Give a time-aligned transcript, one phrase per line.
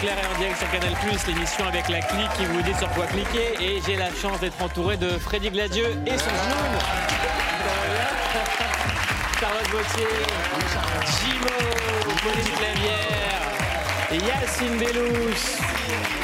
[0.00, 0.94] clair et en sur Canal+,
[1.26, 3.54] l'émission avec la clique qui vous dit sur quoi cliquer.
[3.60, 6.56] Et j'ai la chance d'être entouré de Freddy Gladieux et son genou.
[9.38, 10.06] Charlotte Gauthier,
[11.20, 11.48] Jimo,
[12.22, 16.19] Pauline Clavière, Yacine Bellous.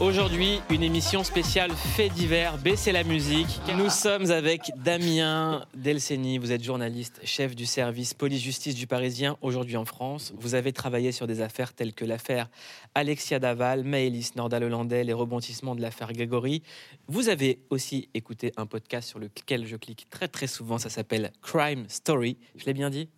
[0.00, 3.60] Aujourd'hui, une émission spéciale fait divers, baissez la musique.
[3.76, 9.76] Nous sommes avec Damien Delceni, vous êtes journaliste, chef du service police-justice du Parisien aujourd'hui
[9.76, 10.32] en France.
[10.38, 12.48] Vous avez travaillé sur des affaires telles que l'affaire
[12.94, 16.62] Alexia Daval, Maëlys Nordal-Hollandais, les rebondissements de l'affaire Grégory.
[17.06, 21.30] Vous avez aussi écouté un podcast sur lequel je clique très très souvent, ça s'appelle
[21.42, 22.38] Crime Story.
[22.56, 23.10] Je l'ai bien dit?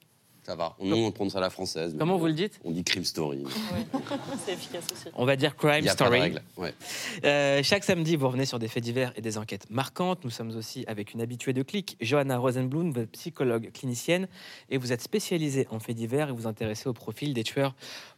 [0.44, 0.74] Ça va.
[0.80, 1.94] Nous, on prend ça à la française.
[1.98, 3.44] Comment vous le dites On dit crime story.
[4.44, 5.04] C'est efficace aussi.
[5.14, 6.20] On va dire Il Crime n'y a pas de Story.
[6.20, 6.42] règle.
[6.56, 6.74] Ouais.
[7.24, 10.24] Euh, chaque samedi, vous revenez sur des faits divers et des enquêtes marquantes.
[10.24, 14.26] Nous sommes aussi avec une habituée de clic, Johanna Rosenblum, êtes psychologue clinicienne
[14.68, 17.74] et vous êtes spécialisée en faits divers et vous intéressez au profil des tueurs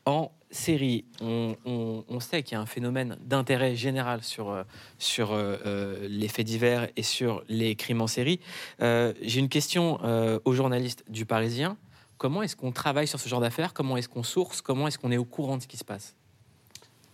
[0.06, 1.04] en série.
[1.20, 4.62] On, on- on sait qu'il y a un phénomène d'intérêt général sur, euh,
[4.98, 8.40] sur euh, les faits divers et sur les crimes en série.
[8.80, 11.76] Euh, J'ai une question euh, aux journalistes du Parisien.
[12.18, 13.74] Comment est-ce qu'on travaille sur ce genre d'affaires?
[13.74, 14.60] Comment est-ce qu'on source?
[14.62, 16.14] Comment est-ce qu'on est au courant de ce qui se passe?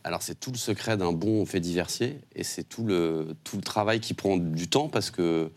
[0.05, 3.62] Alors, c'est tout le secret d'un bon fait diversier et c'est tout le, tout le
[3.62, 5.51] travail qui prend du temps parce que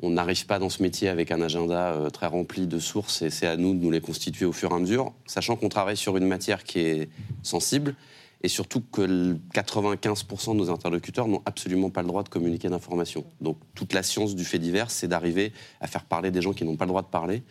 [0.00, 3.30] on n'arrive pas dans ce métier avec un agenda euh, très rempli de sources et
[3.30, 5.96] c'est à nous de nous les constituer au fur et à mesure, sachant qu'on travaille
[5.96, 7.08] sur une matière qui est
[7.42, 7.96] sensible
[8.42, 12.68] et surtout que le 95% de nos interlocuteurs n'ont absolument pas le droit de communiquer
[12.68, 13.24] d'informations.
[13.40, 16.64] Donc toute la science du fait divers, c'est d'arriver à faire parler des gens qui
[16.64, 17.42] n'ont pas le droit de parler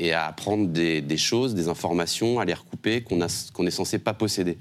[0.00, 4.14] et à apprendre des, des choses, des informations, à les recouper qu'on est censé pas
[4.14, 4.58] posséder.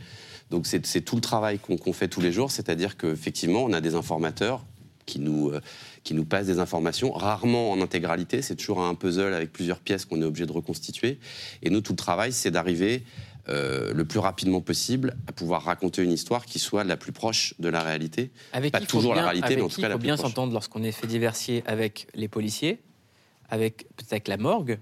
[0.51, 3.95] Donc c'est tout le travail qu'on fait tous les jours, c'est-à-dire qu'effectivement, on a des
[3.95, 4.65] informateurs
[5.05, 5.61] qui nous, euh,
[6.03, 10.05] qui nous passent des informations, rarement en intégralité, c'est toujours un puzzle avec plusieurs pièces
[10.05, 11.19] qu'on est obligé de reconstituer.
[11.63, 13.03] Et nous, tout le travail, c'est d'arriver
[13.47, 17.53] euh, le plus rapidement possible à pouvoir raconter une histoire qui soit la plus proche
[17.59, 18.29] de la réalité.
[18.53, 19.99] Avec Pas il faut toujours la bien- réalité, mais en tout cas il la faut
[19.99, 20.27] plus bien proche.
[20.27, 22.79] s'entendre lorsqu'on est fait diversier avec les policiers,
[23.49, 24.77] avec peut-être la morgue.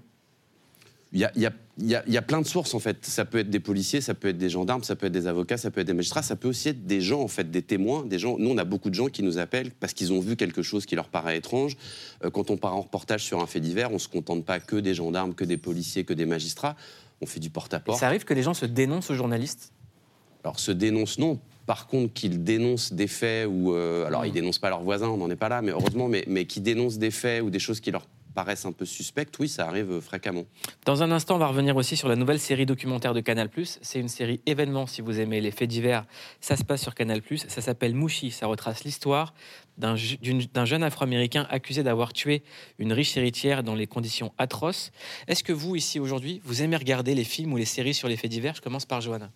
[1.12, 2.74] Il y a, il y a- il y a- il y a plein de sources
[2.74, 2.98] en fait.
[3.06, 5.56] Ça peut être des policiers, ça peut être des gendarmes, ça peut être des avocats,
[5.56, 8.04] ça peut être des magistrats, ça peut aussi être des gens en fait, des témoins,
[8.04, 8.36] des gens.
[8.38, 10.84] Nous, on a beaucoup de gens qui nous appellent parce qu'ils ont vu quelque chose
[10.84, 11.76] qui leur paraît étrange.
[12.24, 14.76] Euh, quand on part en reportage sur un fait divers, on se contente pas que
[14.76, 16.76] des gendarmes, que des policiers, que des magistrats.
[17.22, 17.98] On fait du Et porte-à-porte.
[17.98, 19.72] ça arrive que les gens se dénoncent aux journalistes?
[20.44, 21.40] Alors, se dénoncent, non.
[21.66, 23.72] Par contre, qu'ils dénoncent des faits ou.
[23.74, 26.24] euh, alors, ils dénoncent pas leurs voisins, on n'en est pas là, mais heureusement, mais,
[26.26, 28.06] mais qui dénoncent des faits ou des choses qui leur
[28.38, 30.44] paraissent un peu suspectes, oui, ça arrive euh, fréquemment.
[30.84, 33.50] Dans un instant, on va revenir aussi sur la nouvelle série documentaire de Canal+.
[33.82, 36.04] C'est une série événement, si vous aimez les faits divers.
[36.40, 37.20] Ça se passe sur Canal+.
[37.48, 38.30] Ça s'appelle Mouchi.
[38.30, 39.34] Ça retrace l'histoire
[39.76, 42.44] d'un jeune Afro-Américain accusé d'avoir tué
[42.78, 44.92] une riche héritière dans les conditions atroces.
[45.26, 48.16] Est-ce que vous, ici, aujourd'hui, vous aimez regarder les films ou les séries sur les
[48.16, 48.54] faits divers?
[48.54, 49.32] Je commence par Johanna.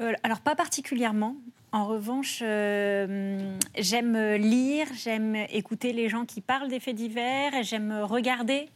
[0.00, 1.36] Euh, alors, pas particulièrement.
[1.74, 7.92] En revanche, euh, j'aime lire, j'aime écouter les gens qui parlent des faits divers, j'aime
[8.02, 8.68] regarder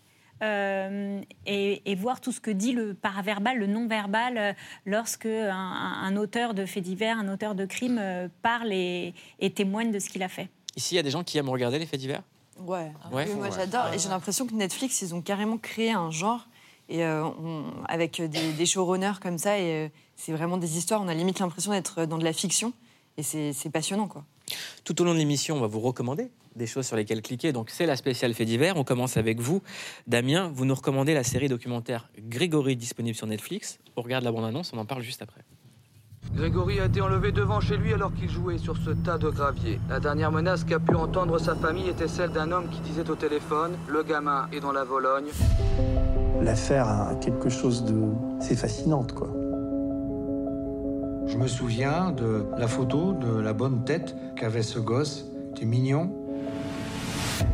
[0.42, 4.52] euh, et, et voir tout ce que dit le paraverbal, le non-verbal, euh,
[4.86, 9.90] lorsque un, auteur de faits divers, un auteur de crimes euh, parle et, et témoigne
[9.92, 10.48] de ce qu'il a fait.
[10.74, 12.22] Ici, il y a des gens qui aiment regarder les faits divers?
[12.58, 13.26] Ouais, Ouais.
[13.28, 13.52] Oui, moi Ouais.
[13.54, 13.88] j'adore.
[13.92, 16.48] Et j'ai l'impression que Netflix, ils ont carrément créé un genre
[16.88, 19.58] et, euh, on- avec des, des showrunners comme ça.
[19.58, 21.02] Et euh, c'est vraiment des histoires.
[21.02, 22.72] On a limite l'impression d'être dans de la fiction.
[23.18, 24.24] Et c'est passionnant, quoi.
[24.84, 27.52] Tout au long de l'émission, on va vous recommander des choses sur lesquelles cliquer.
[27.52, 28.76] Donc, c'est la spéciale fait divers.
[28.76, 29.62] On commence avec vous.
[30.06, 33.78] Damien, vous nous recommandez la série documentaire Grégory, disponible sur Netflix.
[33.96, 35.42] On regarde la bande-annonce, on en parle juste après.
[36.34, 39.78] Grégory a été enlevé devant chez lui alors qu'il jouait sur ce tas de gravier.
[39.88, 43.14] La dernière menace qu'a pu entendre sa famille était celle d'un homme qui disait au
[43.14, 45.28] téléphone Le gamin est dans la Vologne.
[46.42, 47.94] L'affaire a quelque chose de...
[48.40, 49.28] C'est fascinante, quoi.
[51.26, 55.26] Je me souviens de la photo de la bonne tête qu'avait ce gosse.
[55.54, 56.10] C'était mignon.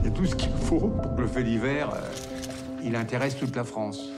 [0.00, 1.98] Il y a tout ce qu'il faut pour que le fait divers, euh,
[2.84, 4.12] il intéresse toute la France.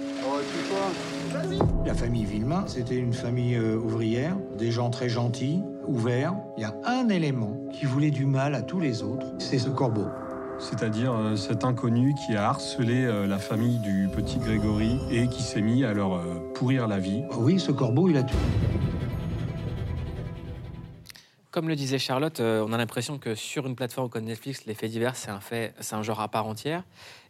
[1.84, 6.34] La famille Villemain, c'était une famille euh, ouvrière, des gens très gentils, ouverts.
[6.56, 9.68] Il y a un élément qui voulait du mal à tous les autres, c'est ce
[9.68, 10.06] corbeau.
[10.58, 15.42] C'est-à-dire euh, cet inconnu qui a harcelé euh, la famille du petit Grégory et qui
[15.42, 16.22] s'est mis à leur
[16.54, 17.24] pourrir la vie.
[17.36, 18.36] Oui, ce corbeau, il a tout.
[21.54, 24.74] Comme le disait Charlotte, euh, on a l'impression que sur une plateforme comme Netflix, les
[24.74, 26.82] faits divers, c'est un fait, c'est un genre à part entière.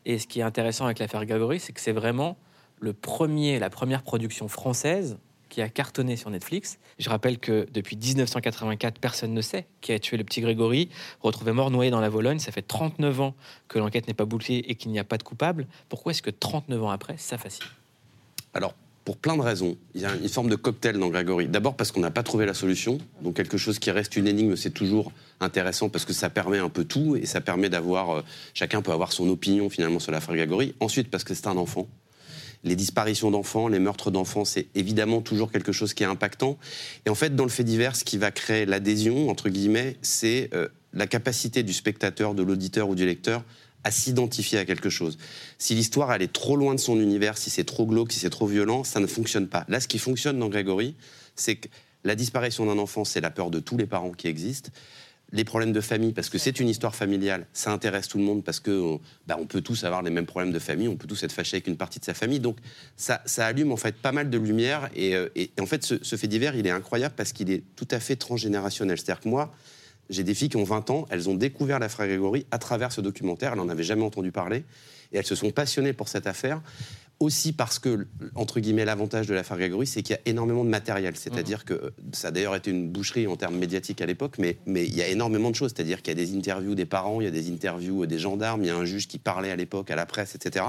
[0.07, 2.39] Et ce qui est intéressant avec l'affaire Grégory, c'est que c'est vraiment
[2.81, 5.19] le premier, la première production française
[5.51, 6.79] qui a cartonné sur Netflix.
[6.99, 10.89] Je rappelle que depuis 1984, personne ne sait qui a tué le petit Grégory,
[11.21, 12.39] retrouvé mort noyé dans la Vologne.
[12.39, 13.35] Ça fait 39 ans
[13.69, 15.67] que l'enquête n'est pas bouclée et qu'il n'y a pas de coupable.
[15.91, 17.67] Pourquoi est-ce que 39 ans après, ça facile
[18.55, 18.73] Alors,
[19.05, 19.77] pour plein de raisons.
[19.95, 21.47] Il y a une forme de cocktail dans Grégory.
[21.47, 22.99] D'abord parce qu'on n'a pas trouvé la solution.
[23.23, 26.71] Donc quelque chose qui reste une énigme, c'est toujours intéressant parce que ça permet un
[26.71, 28.11] peu tout et ça permet d'avoir...
[28.11, 28.23] euh,
[28.55, 30.75] chacun peut avoir son opinion finalement sur l'affaire Grégory.
[30.81, 31.87] Ensuite parce que c'est un enfant.
[32.65, 36.57] Les disparitions d'enfants, les meurtres d'enfants, c'est évidemment toujours quelque chose qui est impactant.
[37.05, 40.49] Et en fait, dans le fait divers, ce qui va créer l'adhésion, entre guillemets, c'est
[40.55, 43.45] euh, la capacité du spectateur, de l'auditeur ou du lecteur
[43.85, 45.19] à s'identifier à quelque chose.
[45.59, 48.31] Si l'histoire elle est trop loin de son univers, si c'est trop glauque, si c'est
[48.31, 49.65] trop violent, ça ne fonctionne pas.
[49.69, 50.95] Là, ce qui fonctionne dans Grégory,
[51.37, 51.69] c'est que
[52.05, 54.71] la disparition d'un enfant, c'est la peur de tous les parents qui existent.
[55.33, 58.45] Les problèmes de famille, parce que c'est une histoire familiale, ça intéresse tout le monde
[58.45, 61.23] parce que on, bah, peut tous avoir les mêmes problèmes de famille, on peut tous
[61.25, 62.41] être fâchés avec une partie de sa famille.
[62.41, 62.59] Donc
[62.97, 64.91] ça, ça allume en fait pas mal de lumière.
[64.95, 65.29] Et, euh,
[65.59, 68.17] en fait, ce, ce fait divers, il est incroyable parce qu'il est tout à fait
[68.17, 68.99] transgénérationnel.
[68.99, 69.53] C'est-à-dire que moi,
[70.11, 73.01] j'ai des filles qui ont 20 ans, elles ont découvert l'affaire Grégory à travers ce
[73.01, 74.65] documentaire, elles n'en avaient jamais entendu parler,
[75.13, 76.61] et elles se sont passionnées pour cette affaire.
[77.21, 80.69] Aussi parce que, entre guillemets, l'avantage de l'affaire Grégory, c'est qu'il y a énormément de
[80.69, 81.15] matériel.
[81.17, 84.59] C'est-à-dire que euh, ça a d'ailleurs été une boucherie en termes médiatiques à l'époque, mais,
[84.67, 85.73] mais il y a énormément de choses.
[85.75, 88.65] C'est-à-dire qu'il y a des interviews des parents, il y a des interviews des gendarmes,
[88.65, 90.67] il y a un juge qui parlait à l'époque à la presse, etc.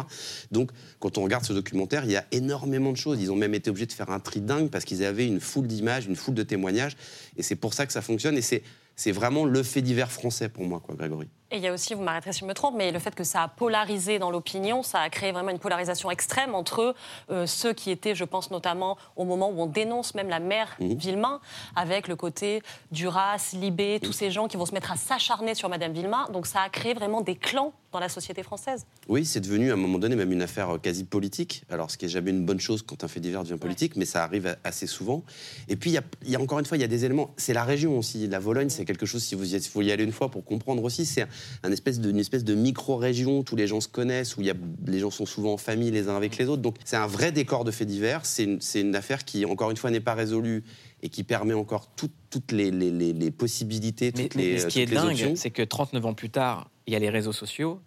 [0.52, 3.20] Donc, quand on regarde ce documentaire, il y a énormément de choses.
[3.20, 5.66] Ils ont même été obligés de faire un tri dingue parce qu'ils avaient une foule
[5.66, 6.96] d'images, une foule de témoignages.
[7.38, 8.38] Et c'est pour ça que ça fonctionne.
[8.38, 8.62] Et c'est,
[8.96, 11.28] c'est vraiment le fait divers français pour moi, quoi, Grégory.
[11.52, 13.24] Et il y a aussi, vous m'arrêterez si je me trompe, mais le fait que
[13.24, 16.96] ça a polarisé dans l'opinion, ça a créé vraiment une polarisation extrême entre
[17.30, 20.76] euh, ceux qui étaient, je pense notamment au moment où on dénonce même la mère
[20.80, 20.96] Mhm.
[20.96, 21.40] Villemain,
[21.76, 25.70] avec le côté Duras, Libé, tous ces gens qui vont se mettre à s'acharner sur
[25.70, 26.28] Madame Villemain.
[26.34, 28.86] Donc ça a créé vraiment des clans dans la société française.
[29.08, 31.64] Oui, c'est devenu à un moment donné même une affaire euh, quasi politique.
[31.70, 34.04] Alors, ce qui est jamais une bonne chose quand un fait divers devient politique, mais
[34.06, 35.24] ça arrive a- assez souvent.
[35.70, 37.06] Et puis, il y a, il y a encore une fois, il y a des
[37.06, 37.30] éléments.
[37.38, 38.28] C'est la région aussi.
[38.28, 40.44] La Vologne, c'est quelque chose, si vous y, êtes- faut y aller une fois pour
[40.44, 41.26] comprendre aussi, c'est
[41.64, 44.48] un espèce de, une espèce de micro-région où tous les gens se connaissent, où il
[44.48, 44.56] y a,
[44.88, 46.62] les gens sont souvent en famille les uns avec les autres.
[46.62, 48.26] Donc, c'est un vrai décor de fait divers.
[48.26, 50.64] C'est une, une affaire qui, encore une fois, n'est pas résolue
[51.04, 54.52] et qui permet encore tout- toutes les, les- les- les possibilités, Mais, toutes mais- les,
[54.54, 57.10] mais ce qui est dingue, c'est que 39 ans plus tard, il y a les
[57.10, 57.80] réseaux sociaux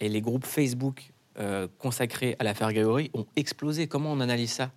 [0.00, 3.86] et les groupes Facebook euh, consacrés à l'affaire Grégory ont explosé.
[3.86, 4.72] Comment on analyse ça?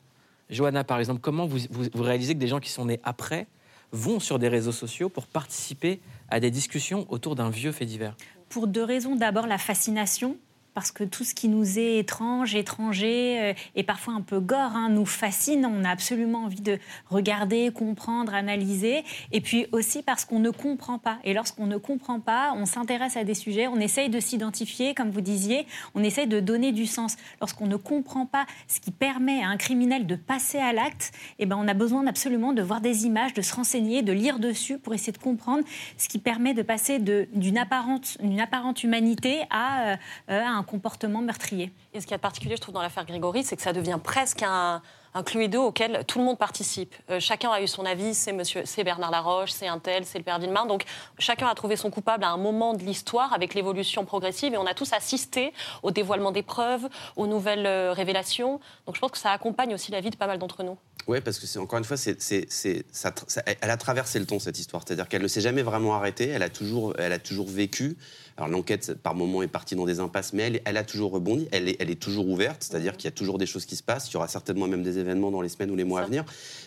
[0.50, 3.48] Johanna, par exemple, comment vous, vous- vous réalisez que des gens qui sont nés après
[3.92, 6.00] vont sur des réseaux sociaux pour participer
[6.32, 8.16] à des discussions autour d'un vieux fait divers
[8.50, 9.16] Pour deux raisons.
[9.16, 10.38] D'abord, la fascination.
[10.74, 14.76] Parce que tout ce qui nous est étrange, étranger euh, et parfois un peu gore
[14.76, 15.66] hein, nous fascine.
[15.66, 16.80] On a absolument envie de
[17.10, 19.04] regarder, comprendre, analyser.
[19.32, 21.18] Et puis aussi parce qu'on ne comprend pas.
[21.24, 25.10] Et lorsqu'on ne comprend pas, on s'intéresse à des sujets, on essaye de s'identifier, comme
[25.10, 25.66] vous disiez,
[25.96, 27.18] on essaye de donner du sens.
[27.40, 31.46] Lorsqu'on ne comprend pas ce qui permet à un criminel de passer à l'acte, eh
[31.46, 34.78] ben, on a besoin absolument de voir des images, de se renseigner, de lire dessus
[34.78, 35.64] pour essayer de comprendre
[35.98, 39.96] ce qui permet de passer d'une apparente, humanité à, euh,
[40.30, 41.72] euh, à un comportement meurtrier.
[41.94, 44.44] Et ce qui est particulier, je trouve, dans l'affaire Grégory, c'est que ça devient presque
[44.44, 44.82] un,
[45.14, 46.96] un cluedo auquel tout le monde participe.
[47.10, 50.18] Euh, chacun a eu son avis, c'est monsieur, c'est Bernard Laroche, c'est un tel, c'est
[50.18, 50.66] le père Villemain.
[50.66, 50.84] Donc
[51.20, 54.66] chacun a trouvé son coupable à un moment de l'histoire avec l'évolution progressive et on
[54.66, 55.54] a tous assisté
[55.84, 58.60] au dévoilement des preuves, aux nouvelles euh, révélations.
[58.86, 60.78] Donc je pense que ça accompagne aussi la vie de pas mal d'entre nous.
[61.08, 63.12] Oui, parce que c'est encore une fois, c'est, c'est, c'est- ça
[63.60, 64.84] elle a traversé le temps cette histoire.
[64.86, 66.30] C'est-à-dire qu'elle ne s'est jamais vraiment arrêtée.
[66.30, 67.98] Elle a toujours, elle a toujours vécu.
[68.38, 71.48] Alors l'enquête, par moments, est partie dans des impasses, mais elle, elle a toujours rebondi.
[71.52, 72.64] Elle est, elle est toujours ouverte.
[72.64, 74.10] C'est-à-dire qu'il y a toujours des choses qui se passent.
[74.10, 76.24] Il y aura certainement même des événements dans les semaines ou les mois à venir.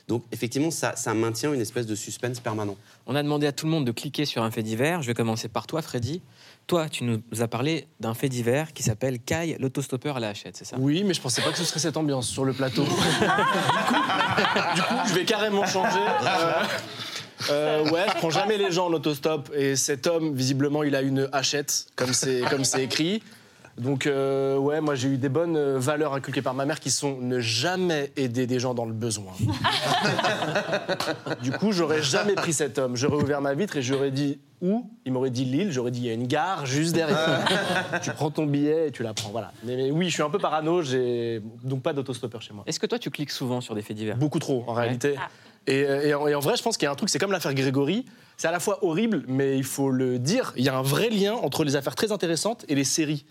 [0.08, 2.76] Donc effectivement, ça, ça maintient une espèce de suspense permanent.
[3.06, 5.02] On a demandé à tout le monde de cliquer sur un fait divers.
[5.02, 6.22] Je vais commencer par toi, Freddy.
[6.66, 10.56] Toi, tu nous as parlé d'un fait divers qui s'appelle Kai, l'autostoppeur à la hachette,
[10.56, 10.76] c'est ça?
[10.78, 12.84] Oui, mais je pensais pas que ce serait cette ambiance sur le plateau.
[12.84, 12.96] du, coup,
[14.74, 15.98] du coup, je vais carrément changer.
[15.98, 16.62] Euh,
[17.50, 19.50] euh, ouais, je prends jamais les gens en autostop.
[19.54, 23.22] Et cet homme, visiblement, il a une hachette, comme c'est comme c'est écrit.
[23.78, 26.90] Donc, euh, ouais, moi j'ai eu des bonnes euh, valeurs inculquées par ma mère qui
[26.90, 29.32] sont ne jamais aider des gens dans le besoin.
[31.42, 32.96] du coup, j'aurais jamais pris cet homme.
[32.96, 34.88] J'aurais ouvert ma vitre et j'aurais dit où?
[35.04, 35.72] Il m'aurait dit Lille.
[35.72, 37.44] J'aurais dit il y a une gare juste derrière.
[38.02, 39.30] tu prends ton billet et tu la prends.
[39.30, 39.52] Voilà.
[39.64, 40.82] Mais, mais oui, je suis un peu parano.
[40.82, 42.62] J'ai donc pas d'autostoppeur chez moi.
[42.66, 44.16] Est-ce que toi, tu cliques souvent sur des faits divers?
[44.16, 45.16] Beaucoup trop, en réalité.
[45.18, 45.28] Ah.
[45.66, 47.18] Et, euh, et en, et en vrai, je pense qu'il y a un truc, c'est
[47.18, 48.04] comme l'affaire Grégory.
[48.36, 50.52] C'est à la fois horrible, mais il faut le dire.
[50.56, 53.24] Il y a un vrai lien entre les affaires très intéressantes et les séries.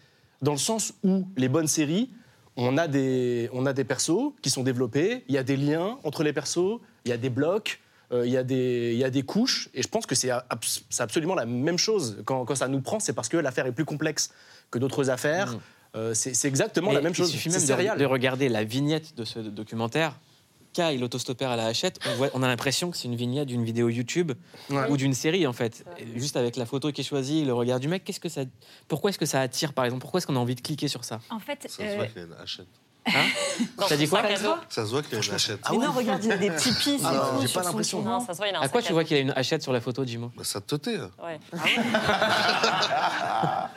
[0.44, 2.10] Dans le sens où les bonnes séries,
[2.56, 5.98] on a des, on a des persos qui sont développés, il y a des liens
[6.04, 7.80] entre les persos, il y a des blocs,
[8.12, 9.70] euh, il, y a des, il y a des couches.
[9.74, 12.22] Et je pense que c'est abs- c'est absolument la même chose.
[12.26, 14.32] Quand, quand ça nous prend, c'est parce que l'affaire est plus complexe
[14.70, 15.54] que d'autres affaires.
[15.54, 15.60] Mmh.
[15.96, 17.30] Euh, c'est exactement la même chose.
[17.30, 20.20] Il suffit même de regarder la vignette de ce documentaire.
[20.74, 23.64] Kai, l'autostoppeur à la hachette, on, voit- on a l'impression que c'est une vignette d'une
[23.64, 24.32] vidéo YouTube
[24.70, 24.90] Ouais.
[24.90, 25.86] ou d'une série en fait.
[26.00, 28.42] Et Juste avec la photo qui est choisie, le regard du mec, qu'est-ce que ça,
[28.88, 30.02] pourquoi est-ce que ça attire par exemple?
[30.02, 31.20] Pourquoi est-ce qu'on a envie de cliquer sur ça?
[31.30, 32.68] En fait, Ça se euh, voit qu'il y a une hachette.
[33.06, 34.22] T'as dit quoi?
[34.70, 35.60] Ça se voit qu'il y a une hachette.
[35.70, 36.98] Mais non, regarde, il y a des petits pis.
[37.04, 38.02] Ah, et j'ai pas l'impression.
[38.02, 39.62] Non, ça se voit, il a un À quoi tu vois qu'il a une hachette
[39.62, 40.32] sur la photo, Jimo?
[40.38, 40.96] Bah, ça te teutait.
[40.98, 41.12] hein.
[41.22, 41.38] Ouais.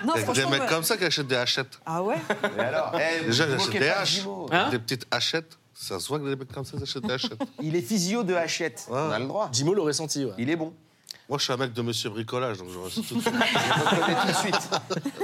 [0.04, 0.66] Non, Il y a des mecs ouais.
[0.68, 1.80] comme ça qui achètent des hachettes.
[1.84, 2.16] Ah ouais?
[2.56, 4.20] Mais alors, eh, Déjà, ils achètent des haches.
[4.52, 4.70] Hein?
[4.70, 5.58] Des petites hachettes.
[5.78, 7.38] Ça se voit que des mecs comme ça ils achètent des hachettes.
[7.62, 8.86] Il est physio de hachette.
[8.90, 8.98] Ouais.
[8.98, 9.50] On a le droit.
[9.52, 10.32] Jimo l'aurait senti, ouais.
[10.38, 10.72] Il est bon.
[11.28, 13.34] Moi, je suis un mec de monsieur bricolage, donc je reste tout de suite.
[13.34, 14.70] Je reconnais tout de suite.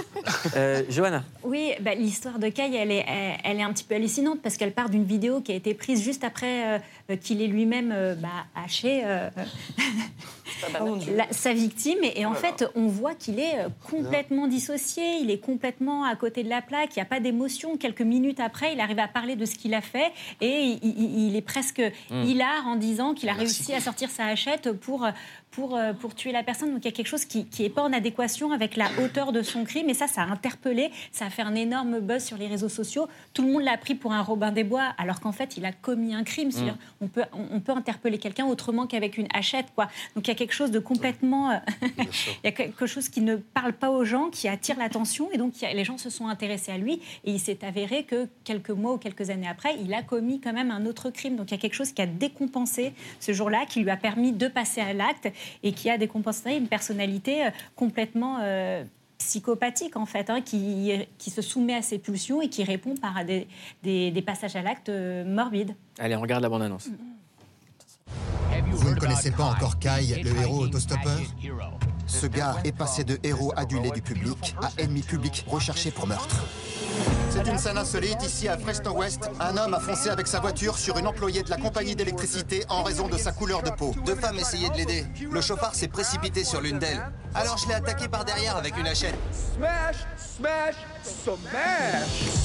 [0.56, 3.96] Euh, Johanna, Oui, bah, l'histoire de Kai, elle est, elle, elle est un petit peu
[3.96, 6.78] hallucinante parce qu'elle part d'une vidéo qui a été prise juste après euh,
[7.16, 9.28] qu'il ait lui-même euh, bah, haché euh,
[11.16, 11.98] la- sa victime.
[12.02, 16.14] Et, et en fait, on voit qu'il est euh, complètement dissocié, il est complètement à
[16.16, 17.76] côté de la plaque, il n'y a pas d'émotion.
[17.76, 21.28] Quelques minutes après, il arrive à parler de ce qu'il a fait et il, il-
[21.28, 25.06] il est presque hilar en disant qu'il a réussi à sortir sa hachette pour,
[25.50, 26.70] pour, euh, pour tuer la personne.
[26.72, 29.42] Donc il y a quelque chose qui n'est pas en adéquation avec la hauteur de
[29.42, 29.88] son crime.
[29.88, 33.08] Et ça, ça a interpellé, ça a fait un énorme buzz sur les réseaux sociaux.
[33.34, 35.72] Tout le monde l'a pris pour un Robin des Bois, alors qu'en fait, il a
[35.72, 36.50] commis un crime.
[37.02, 39.66] On, peut, on, on peut interpeller quelqu'un autrement qu'avec une hachette.
[39.74, 39.88] Quoi.
[40.14, 41.50] Donc il y a quelque chose de complètement...
[41.50, 45.30] euh, il y a quelque chose qui ne parle pas aux gens, qui attire l'attention.
[45.32, 47.00] Et donc les gens se sont intéressés à lui.
[47.24, 50.52] Et il s'est avéré que quelques mois ou quelques années après, il a commis quand
[50.52, 51.36] même un autre crime.
[51.36, 54.32] Donc il y a quelque chose qui a décompensé ce jour-là, qui lui a permis
[54.32, 55.28] de passer à l'acte
[55.62, 58.84] et qui a décompensé une personnalité euh, complètement euh,
[59.26, 63.24] psychopathique en fait, hein, qui, qui se soumet à ses pulsions et qui répond par
[63.24, 63.46] des,
[63.82, 65.74] des- des passages à l'acte euh, morbides.
[65.98, 66.88] allez, on regarde la bande-annonce.
[68.70, 71.18] Vous ne connaissez pas encore Kai, le héros autostoppeur
[72.06, 76.36] Ce gars est passé de héros adulé du public à ennemi public recherché pour meurtre.
[77.30, 79.30] C'est une scène insolite ici à Fresno West.
[79.40, 82.82] Un homme a foncé avec sa voiture sur une employée de la compagnie d'électricité en
[82.82, 83.94] raison de sa couleur de peau.
[84.04, 85.06] Deux femmes essayaient de l'aider.
[85.30, 87.02] Le chauffard s'est précipité sur l'une d'elles.
[87.34, 89.16] Alors je l'ai attaqué par derrière avec une hachette.
[89.56, 92.42] Smash, smash, smash.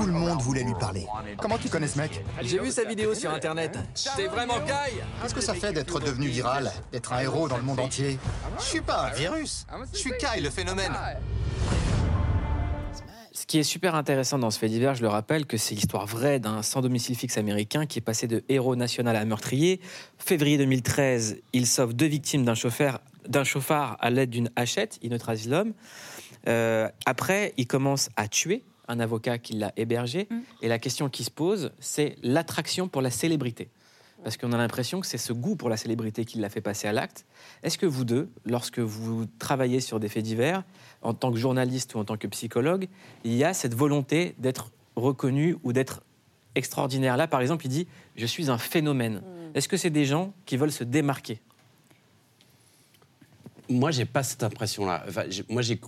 [0.00, 1.04] Tout le monde voulait lui parler.
[1.36, 3.78] Comment tu connais ce mec J'ai vu sa vidéo sur internet.
[3.92, 7.62] C'est vraiment Kai Qu'est-ce que ça fait d'être devenu viral, d'être un héros dans le
[7.62, 8.18] monde entier
[8.58, 9.66] Je suis pas un virus.
[9.92, 10.92] Je suis Kai, le phénomène.
[13.34, 16.06] Ce qui est super intéressant dans ce fait divers, je le rappelle, que c'est l'histoire
[16.06, 19.82] vraie d'un sans domicile fixe américain qui est passé de héros national à meurtrier.
[20.16, 24.98] Février 2013, il sauve deux victimes d'un chauffeur, d'un chauffard à l'aide d'une hachette.
[25.02, 25.74] Il neutralise l'homme.
[26.48, 30.28] Euh, après, il commence à tuer un avocat qui l'a hébergé.
[30.62, 33.70] Et la question qui se pose, c'est l'attraction pour la célébrité.
[34.22, 36.86] Parce qu'on a l'impression que c'est ce goût pour la célébrité qui l'a fait passer
[36.86, 37.24] à l'acte.
[37.62, 40.62] Est-ce que vous deux, lorsque vous travaillez sur des faits divers,
[41.00, 42.88] en tant que journaliste ou en tant que psychologue,
[43.24, 46.02] il y a cette volonté d'être reconnu ou d'être
[46.54, 47.16] extraordinaire?
[47.16, 49.22] Là, par exemple, il dit Je suis un phénomène.
[49.54, 51.40] Est-ce que c'est des gens qui veulent se démarquer?
[53.70, 55.04] Moi, j'ai pas cette impression-là.
[55.08, 55.78] Enfin, moi, j'ai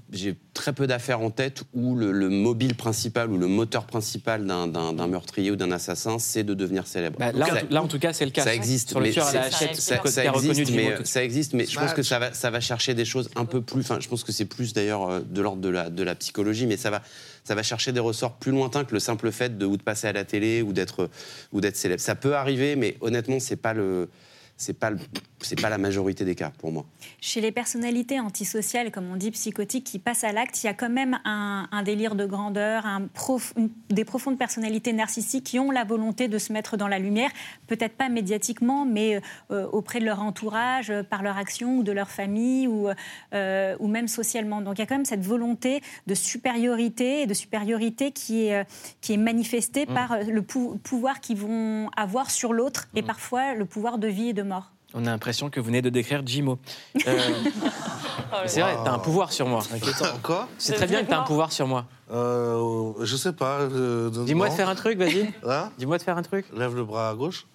[0.55, 5.07] très peu d'affaires en tête où le, le mobile principal ou le moteur principal d'un-
[5.09, 7.19] meurtrier ou d'un assassin, c'est de devenir célèbre.
[7.19, 8.45] Bah, là, Ça- en tout- là, en tout cas, c'est le cas.
[8.45, 11.55] Ça existe, Sur le mais tueur à la c'est- hachette, ça, existe, mais ça existe,
[11.55, 13.81] mais je pense Bah, que ça va, ça va chercher des choses un peu plus.
[13.81, 16.67] Enfin, je pense que c'est plus d'ailleurs euh, de l'ordre de la, de la psychologie,
[16.67, 17.03] mais ça va,
[17.43, 20.07] ça va chercher des ressorts plus lointains que le simple fait de ou de passer
[20.07, 21.11] à la télé ou d'être
[21.53, 22.01] ou d'être célèbre.
[22.01, 24.09] Ça peut arriver, mais honnêtement, c'est pas le,
[24.57, 24.99] c'est pas le,
[25.45, 26.85] c'est pas la majorité des cas pour moi.
[27.21, 30.75] Chez les personnalités antisociales, comme on dit psychotiques, qui passent à l'acte, il y a
[30.75, 35.59] quand même un, un délire de grandeur, un prof- une- des profondes personnalités narcissiques qui
[35.59, 37.31] ont la volonté de se mettre dans la lumière,
[37.67, 39.21] peut-être pas médiatiquement, mais
[39.51, 42.89] euh, auprès de leur entourage, euh, par leur action ou de leur famille ou,
[43.35, 44.61] euh, ou même socialement.
[44.63, 48.65] Donc il y a quand même cette volonté de supériorité et de supériorité qui est,
[49.01, 49.95] qui est manifestée Mm.
[49.95, 54.29] par le pou- pouvoir qu'ils vont avoir sur l'autre et parfois le pouvoir de vie
[54.29, 54.73] et de mort.
[54.95, 56.59] On a l'impression que vous venez de décrire Jimo.
[57.07, 57.19] Euh,
[58.47, 59.63] c'est vrai, t'as un pouvoir sur moi.
[60.23, 61.87] Quoi C'est très bien que t'as un pouvoir sur moi.
[62.13, 63.61] euh, Je sais pas.
[63.61, 65.33] euh, Dis-moi de faire un truc, vas-y.
[65.49, 66.47] Hein Dis-moi de faire un truc.
[66.55, 67.47] Lève le bras à gauche.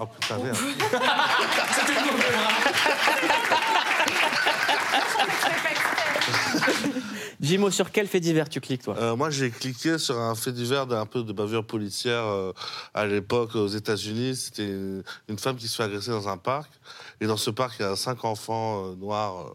[0.00, 0.56] Oh putain, merde.
[7.50, 10.52] Jimo, sur quel fait divers tu cliques, toi Euh, moi, j'ai cliqué sur un fait
[10.52, 12.52] divers d'un peu de bavure policière euh,
[12.94, 14.36] à l'époque aux États-Unis.
[14.36, 15.02] C'était une,
[15.36, 16.70] femme qui se fait agresser dans un parc.
[17.20, 19.50] Et dans ce parc, il y a cinq enfants euh, noirs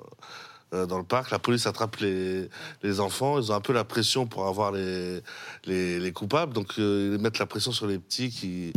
[0.73, 1.31] dans le parc.
[1.31, 2.49] La police attrape les,
[2.83, 3.39] les enfants.
[3.39, 5.21] Ils ont un peu la pression pour avoir les,
[5.63, 6.51] les, les coupables.
[6.51, 8.73] Donc, ils mettent la pression sur les petits qui,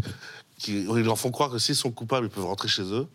[0.59, 0.85] qui.
[0.85, 3.09] Ils leur font croire que s'ils sont coupables, ils peuvent rentrer chez eux.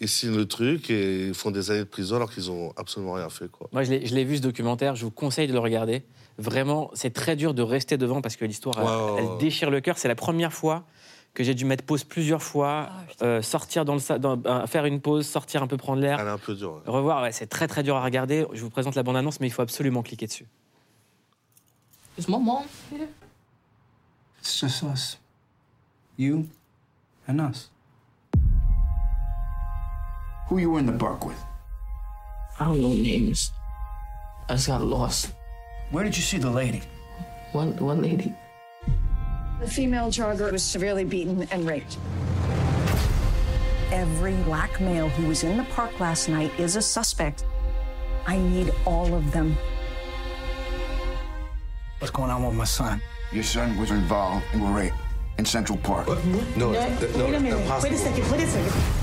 [0.00, 3.12] Ils signent le truc et ils font des années de prison alors qu'ils ont absolument
[3.14, 3.50] rien fait.
[3.50, 3.68] Quoi.
[3.72, 6.02] Moi, je l'ai je l'ai vu ce documentaire, je vous conseille de le regarder.
[6.38, 8.76] Vraiment, c'est très dur de rester devant parce que l'histoire,
[9.18, 9.98] elle- déchire le cœur.
[9.98, 10.84] C'est la première fois
[11.34, 12.88] que j'ai dû mettre pause plusieurs fois,
[13.22, 16.18] euh, sortir dans le sa- dans- euh, faire une pause, sortir un peu prendre l'air.
[16.18, 16.72] Elle est un peu dure.
[16.84, 16.90] ouais.
[16.90, 18.46] Revoir, ouais, c'est très très dur à regarder.
[18.52, 20.46] Je vous présente la bande-annonce, mais il faut absolument cliquer dessus.
[22.18, 22.48] Is mom
[22.90, 23.06] here?
[24.40, 25.18] It's just us.
[26.18, 26.46] You
[27.28, 27.70] and us.
[30.50, 31.40] Who you were in the park with?
[32.58, 33.52] I don't know names.
[34.48, 35.32] I just got lost.
[35.92, 36.82] Where did you see the lady?
[37.52, 38.34] One one lady.
[39.60, 41.98] The female jogger was severely beaten and raped.
[43.92, 47.44] Every black male who was in the park last night is a suspect.
[48.26, 49.56] I need all of them.
[52.00, 53.00] What's going on with my son?
[53.30, 54.94] Your son was involved in a rape
[55.38, 56.08] in Central Park.
[56.08, 56.70] No, no.
[56.70, 57.82] wait a minute.
[57.84, 58.28] Wait a second.
[58.32, 58.99] Wait a second.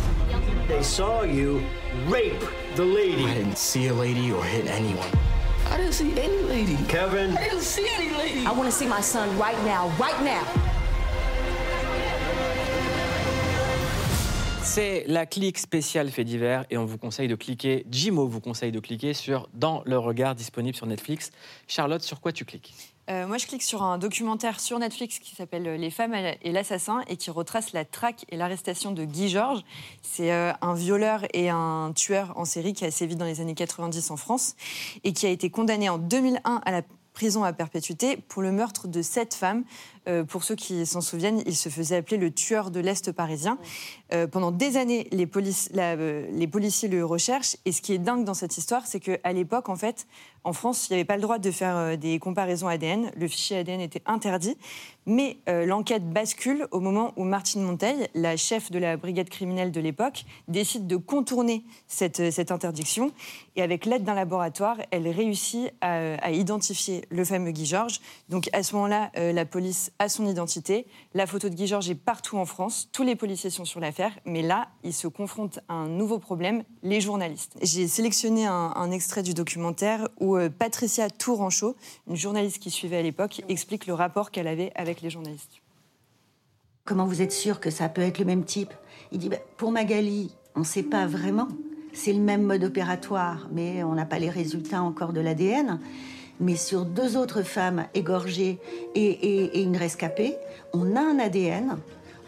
[0.68, 1.64] They saw you
[2.08, 2.44] rape
[2.76, 3.24] the lady.
[3.26, 5.08] I didn't see a lady or hit anyone.
[5.70, 6.76] I didn't see any lady.
[6.90, 7.38] Kevin.
[7.38, 8.46] I didn't see any lady.
[8.46, 9.88] I want to see my son right now.
[9.98, 10.44] Right now.
[14.68, 18.74] C'est la clique spéciale fait divers et on vous conseille de cliquer, Jimo vous conseille
[18.74, 21.32] de cliquer sur Dans le regard disponible sur Netflix.
[21.68, 22.74] Charlotte, sur quoi tu cliques?
[23.10, 27.02] Euh, moi, je clique sur un documentaire sur Netflix qui s'appelle Les femmes et l'assassin
[27.08, 29.64] et qui retrace la traque et l'arrestation de Guy Georges.
[30.02, 33.56] C'est euh, un violeur et un tueur en série qui a sévi dans les années
[33.56, 34.56] 90 en France
[35.06, 36.82] et qui a été condamné en 2001 à la
[37.18, 39.64] prison à perpétuité pour le meurtre de sept femmes.
[40.08, 43.58] Euh, pour ceux qui s'en souviennent, il se faisait appeler le tueur de l'Est parisien.
[44.14, 47.58] Euh, pendant des années, euh, les policiers le recherchent.
[47.66, 50.08] Et ce qui est dingue dans cette histoire, c'est qu'à l'époque, en fait,
[50.44, 53.12] en France, il n'y avait pas le droit de faire des comparaisons ADN.
[53.18, 54.58] Le fichier ADN était interdit.
[55.06, 59.82] Mais l'enquête bascule au moment où Martine Monteil, la chef de la brigade criminelle de
[59.82, 63.12] l'époque, décide de contourner cette, interdiction.
[63.58, 68.00] Et avec l'aide d'un laboratoire, elle réussit à, à identifier le fameux Guy Georges.
[68.30, 70.88] Donc à ce moment-là, la police a son identité.
[71.14, 72.90] La photo de Guy Georges est partout en France.
[72.92, 74.12] Tous les policiers sont sur l'affaire.
[74.26, 77.58] Mais là, ils se confrontent à un nouveau problème, les journalistes.
[77.62, 81.76] J'ai sélectionné un, un extrait du documentaire où euh, Patricia Touranchot,
[82.08, 85.62] une journaliste qui suivait à l'époque, explique le rapport qu'elle avait avec les journalistes.
[86.86, 88.74] Comment vous êtes sûr que ça peut être le même type?
[89.12, 91.48] Il dit bah, pour Magali, on ne sait pas vraiment.
[91.92, 95.80] C'est le même mode opératoire, mais on n'a pas les résultats encore de l'ADN.
[96.40, 98.60] Mais sur deux autres femmes égorgées
[98.96, 100.36] et, une rescapée,
[100.74, 101.78] on a un ADN.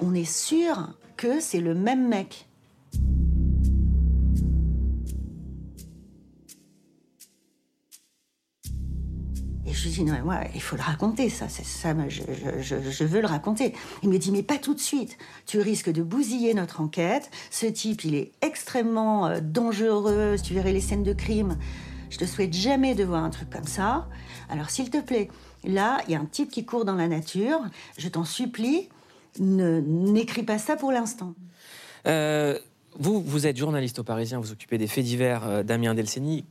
[0.01, 2.47] On est sûr que c'est le même mec.
[9.67, 13.21] Et je lui dis, non, mais moi, il faut le raconter, ça, ça, je veux
[13.21, 13.75] le raconter.
[14.01, 15.19] Il me dit, mais pas tout de suite.
[15.45, 17.29] Tu risques de bousiller notre enquête.
[17.51, 20.37] Ce type, il est extrêmement euh, dangereux.
[20.43, 21.55] Tu verrais les scènes de crime.
[22.09, 24.07] Je te souhaite jamais de voir un truc comme ça.
[24.49, 25.29] Alors, s'il te plaît,
[25.63, 27.59] là, il y a un type qui court dans la nature.
[27.97, 28.89] Je t'en supplie,
[29.39, 31.33] ne n'écris pas ça pour l'instant.
[32.07, 32.57] Euh,
[32.97, 36.45] vous, vous êtes journaliste au Parisien, vous occupez des faits divers euh, Damien Delceni.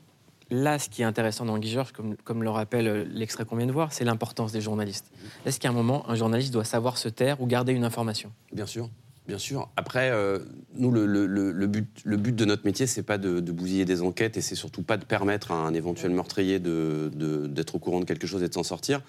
[0.51, 3.57] Là, ce qui est intéressant dans Guy Georges, comme, comme le rappelle euh, l'extrait qu'on
[3.57, 5.11] vient de voir, c'est l'importance des journalistes.
[5.45, 8.33] Est-ce qu'à un moment, un journaliste doit savoir se taire ou garder une information?
[8.53, 8.89] Bien sûr,
[9.29, 9.69] bien sûr.
[9.77, 10.39] Après, euh,
[10.75, 13.53] nous, le, le- le- le but, le but de notre métier, c'est pas de, de
[13.53, 17.47] bousiller des enquêtes et c'est surtout pas de permettre à un éventuel meurtrier de- de-
[17.47, 19.03] d'être au courant de quelque chose et de s'en sortir.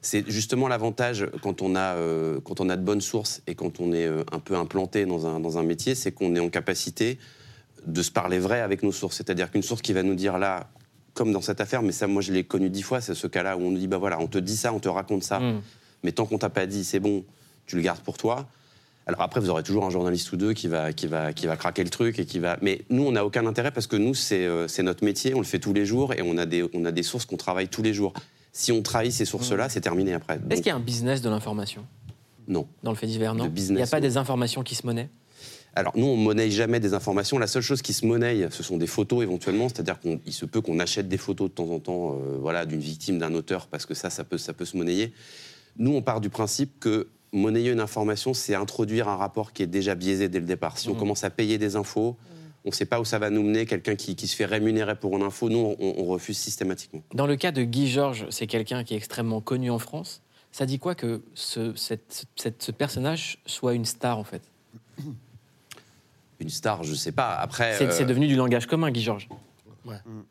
[0.00, 3.78] C'est justement l'avantage quand, on a, euh, quand on a de bonnes sources et quand
[3.80, 6.48] on est euh, un peu implanté dans un, dans un métier, c'est qu'on est en
[6.50, 7.18] capacité
[7.86, 9.16] de se parler vrai avec nos sources.
[9.16, 10.70] C'est-à-dire qu'une source qui va nous dire là,
[11.14, 13.56] comme dans cette affaire, mais ça, moi, je l'ai connu dix fois, c'est ce cas-là
[13.56, 15.40] où on nous dit, bah voilà, on te dit ça, on te raconte ça,
[16.04, 17.24] mais tant qu'on t'a pas dit, c'est bon,
[17.66, 18.48] tu le gardes pour toi.
[19.08, 21.56] Alors après, vous aurez toujours un journaliste ou deux qui va, qui va, qui va
[21.56, 22.58] craquer le truc et qui va.
[22.60, 25.38] Mais nous, on n'a aucun intérêt parce que nous, c'est euh, c'est notre métier, on
[25.38, 27.68] le fait tous les jours et on a des, on a des sources qu'on travaille
[27.68, 28.12] tous les jours.
[28.52, 30.34] Si on trahit ces sources-là, c'est terminé après.
[30.34, 31.86] Est-ce Donc, qu'il y a un business de l'information?
[32.46, 32.68] Non.
[32.82, 33.46] Dans le fait divers, non?
[33.46, 34.06] Business, Il n'y a pas non.
[34.06, 35.08] des informations qui se monnaient?
[35.74, 37.38] Alors nous, on monnaie jamais des informations.
[37.38, 39.68] La seule chose qui se monnaie, ce sont des photos éventuellement.
[39.70, 42.80] C'est-à-dire qu'il se peut qu'on achète des photos de temps en temps, euh, voilà, d'une
[42.80, 45.14] victime, d'un auteur, parce que ça, ça peut, ça peut se monnayer.
[45.78, 49.66] Nous, on part du principe que monnayer une information, c'est introduire un rapport qui est
[49.66, 50.78] déjà biaisé dès le départ.
[50.78, 50.98] Si on Mhm.
[50.98, 52.16] commence à payer des infos,
[52.64, 53.66] on ne sait pas où ça va nous mener.
[53.66, 57.02] Quelqu'un qui, qui se fait rémunérer pour une info, nous, on, on refuse systématiquement.
[57.14, 60.22] Dans le cas de Guy Georges, c'est quelqu'un qui est extrêmement connu en France.
[60.52, 64.42] Ça dit quoi que ce, cette- cette- ce personnage soit une star, en fait?
[66.40, 67.34] Une star, je sais pas.
[67.34, 69.28] Après, C'est euh, c'est devenu du langage commun, Guy Georges.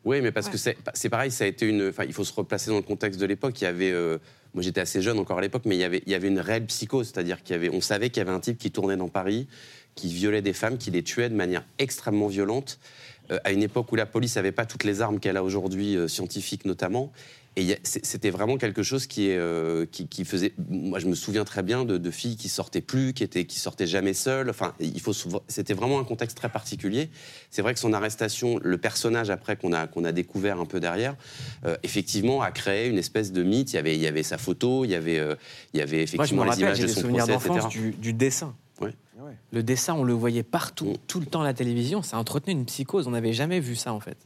[0.05, 0.51] Oui, mais parce Ouais.
[0.53, 1.89] que c'est c'est pareil, ça a été une.
[1.89, 3.59] Enfin, il faut se replacer dans le contexte de l'époque.
[3.59, 3.91] Il y avait.
[3.91, 4.17] euh,
[4.53, 7.43] moi, j'étais assez jeune encore à l'époque, mais il y avait, une réelle psychose, c'est-à-dire
[7.43, 9.47] qu'il y avait, on savait qu'il y avait un type qui tournait dans Paris,
[9.95, 12.79] qui violait des femmes, qui les tuait de manière extrêmement violente,
[13.31, 15.95] euh, à une époque où la police n'avait pas toutes les armes qu'elle a aujourd'hui,
[15.95, 17.11] euh, scientifiques notamment.
[17.59, 20.53] Et c'était vraiment quelque chose qui, est, euh, qui, qui faisait.
[20.69, 23.57] Moi, je me souviens très bien de, de filles qui sortaient plus, qui étaient, qui
[23.57, 24.51] sortaient jamais seules.
[24.51, 25.11] Enfin, il faut.
[25.47, 27.09] C'était vraiment un contexte très particulier.
[27.49, 30.79] C'est vrai que son arrestation, le personnage après qu'on a qu'on a découvert un peu
[30.79, 31.15] derrière,
[31.65, 33.73] euh, effectivement, a créé une espèce de mythe.
[33.73, 35.33] Il y avait, il y avait sa photo, il y avait, euh,
[35.73, 37.25] il y avait Moi, je effectivement me les rappelle, images j'ai de des son souvenirs
[37.25, 37.67] procès, etc.
[37.69, 38.55] du, du dessin.
[38.79, 38.93] Ouais.
[39.51, 42.03] Le dessin, on le voyait partout, tout le temps à la télévision.
[42.03, 43.07] Ça entretenait une psychose.
[43.07, 44.17] On n'avait jamais vu ça, en fait.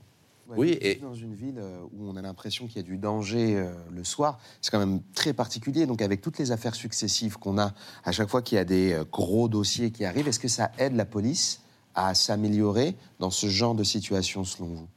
[0.58, 3.56] Oui, et dans une ville euh, où on a l'impression qu'il y a du danger
[3.56, 5.86] euh, le soir, c'est quand même très particulier.
[5.86, 8.94] Donc avec toutes les affaires successives qu'on a, à chaque fois qu'il y a des
[8.94, 11.62] euh, gros dossiers qui arrivent, est-ce que ça aide la police
[11.96, 14.88] à s'améliorer dans ce genre de situation selon vous?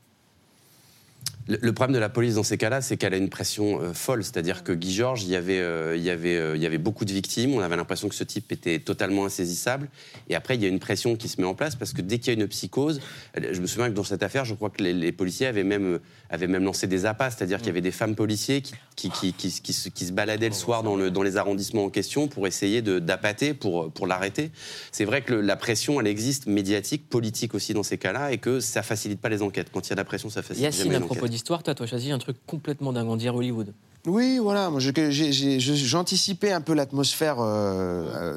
[1.46, 4.24] Le, problème de la police dans ces cas-là, c'est qu'elle a une pression euh, folle.
[4.24, 6.78] C'est-à-dire que Guy Georges, il y avait, euh, il y avait, euh, il y avait
[6.78, 7.52] beaucoup de victimes.
[7.52, 9.88] On avait l'impression que ce type était totalement insaisissable.
[10.30, 12.18] Et après, il y a une pression qui se met en place parce que dès
[12.18, 13.00] qu'il y a une psychose,
[13.36, 15.98] je me souviens que dans cette affaire, je crois que les, les policiers avaient même,
[16.30, 17.30] avaient même lancé des appâts.
[17.30, 18.62] C'est-à-dire qu'il y avait des femmes policiers
[18.96, 21.90] qui, qui, qui, qui- qui se, baladaient le soir dans, le, dans les arrondissements en
[21.90, 24.50] question pour essayer d'appâter, pour, pour l'arrêter.
[24.92, 28.38] C'est vrai que le- la pression, elle existe, médiatique, politique aussi dans ces cas-là, et
[28.38, 29.68] que ça facilite pas les enquêtes.
[29.70, 31.33] Quand il y a de la pression, ça facilite jamais les enquêtes.
[31.34, 33.72] D'histoire, toi, tu as choisi un truc complètement dingue, on dirait Hollywood.
[34.06, 34.70] Oui, voilà.
[34.78, 37.44] J'anticipais un peu l'atmosphère euh,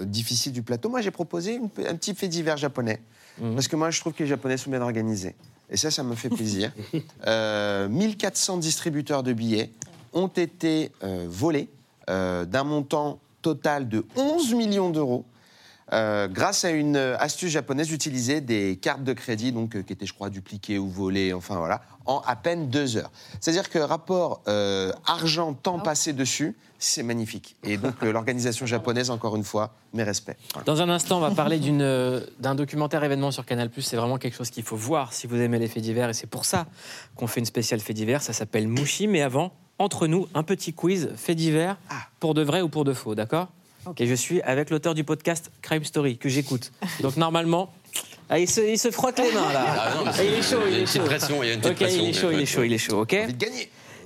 [0.01, 0.89] euh, difficile du plateau.
[0.89, 2.99] Moi, j'ai proposé une- un petit fait divers japonais.
[3.53, 5.35] Parce que moi, je trouve que les Japonais sont bien organisés.
[5.69, 6.71] Et ça, ça me fait plaisir.
[7.27, 9.69] Euh, 1400 distributeurs de billets
[10.13, 11.69] ont été euh, volés
[12.07, 15.25] d'un montant total de 11 millions d'euros.
[15.93, 20.05] Euh, grâce à une astuce japonaise d'utiliser des cartes de crédit donc, euh, qui étaient,
[20.05, 23.11] je crois, dupliquées ou volées, enfin voilà, en à peine deux heures.
[23.39, 27.55] C'est-à-dire que rapport euh, argent-temps passé dessus, c'est magnifique.
[27.63, 30.37] Et donc l'organisation japonaise, encore une fois, mes respects.
[30.53, 30.65] Voilà.
[30.65, 33.69] Dans un instant, on va parler d'une, d'un documentaire événement sur Canal+.
[33.79, 36.09] C'est vraiment quelque chose qu'il faut voir si vous aimez les faits divers.
[36.09, 36.67] Et c'est pour ça
[37.15, 38.21] qu'on fait une spéciale faits divers.
[38.21, 39.07] Ça s'appelle Mouchi.
[39.07, 41.77] Mais avant, entre nous, un petit quiz faits divers
[42.19, 43.47] pour de vrai ou pour de faux, d'accord?
[43.97, 46.71] Et je suis avec l'auteur du podcast Crime Story, que j'écoute.
[47.01, 47.71] Donc normalement...
[48.29, 49.63] Ah, il, se, il se frotte les mains là.
[49.65, 51.05] Ah, non, il est chaud, il y a il une est petite chaud.
[51.07, 52.03] pression, il y a une petite pression.
[52.03, 53.15] il est chaud, il est chaud, il est chaud, ok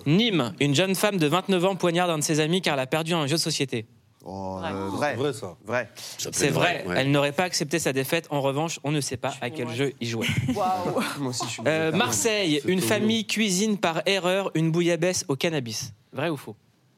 [0.06, 2.86] Nîmes, une jeune femme de 29 ans poignarde un de ses amis car elle a
[2.86, 3.88] perdu un jeu de société.
[4.24, 5.16] Euh, vrai.
[5.16, 5.56] vrai, ça.
[5.66, 5.90] Vrai.
[6.32, 8.28] C'est vrai, elle n'aurait pas accepté sa défaite.
[8.30, 10.28] En revanche, on ne sait pas à quel jeu il jouait.
[10.54, 11.92] Moi aussi, je suis Euh.
[11.92, 15.94] Marseille, une famille cuisine par erreur une bouillabaisse au cannabis.
[16.14, 16.56] Vrai ou faux?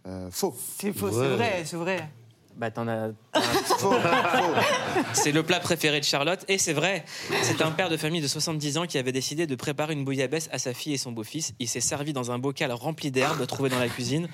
[0.08, 0.54] Euh, Faux.
[0.78, 2.10] C'est faux, c'est vrai, c'est vrai.
[2.56, 3.10] Bah t'en as.
[5.14, 7.04] C'est le plat préféré de Charlotte et c'est vrai.
[7.42, 10.50] C'est un père de famille de 70 ans qui avait décidé de préparer une bouillabaisse
[10.52, 11.54] à sa fille et son beau-fils.
[11.60, 14.28] Il s'est servi dans un bocal rempli d'herbes trouvé dans la cuisine.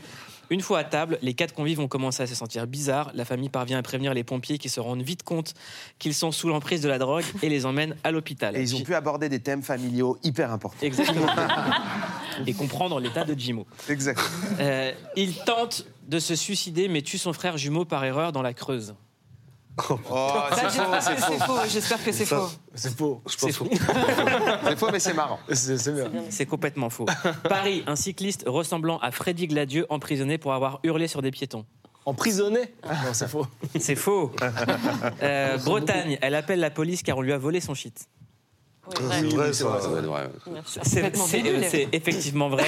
[0.50, 3.12] Une fois à table, les quatre convives ont commencé à se sentir bizarres.
[3.14, 5.54] La famille parvient à prévenir les pompiers qui se rendent vite compte
[6.00, 8.58] qu'ils sont sous l'emprise de la drogue et les emmènent à l'hôpital.
[8.58, 10.86] Et ils ont pu aborder des thèmes familiaux hyper importants.
[10.86, 11.28] Exactement.
[12.48, 13.68] et comprendre l'état de Jimo.
[13.88, 14.20] Exact.
[14.60, 18.54] Euh, il tente de se suicider mais tue son frère jumeau par erreur dans la
[18.54, 18.96] Creuse.
[20.12, 21.58] Oh, c'est faux, c'est faux.
[21.68, 22.50] J'espère que c'est faux.
[22.76, 23.22] C'est faux.
[23.26, 23.68] C'est faux.
[24.64, 25.40] C'est faux, mais c'est marrant.
[25.52, 26.12] C'est bien.
[26.30, 27.06] C'est complètement faux.
[27.50, 31.66] Paris, un cycliste ressemblant à Freddy Gladieux emprisonné pour avoir hurlé sur des piétons.
[32.06, 32.74] Emprisonné?
[32.86, 33.46] Non, c'est faux.
[33.80, 34.32] C'est faux.
[35.22, 38.08] Euh, Bretagne, elle appelle la police car on lui a volé son shit.
[39.12, 39.80] C'est vrai, ça.
[39.82, 40.30] Ça doit être vrai.
[40.66, 42.66] C'est c'est- c'est effectivement vrai.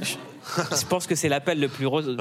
[0.00, 2.16] Je pense que c'est l'appel le plus rose.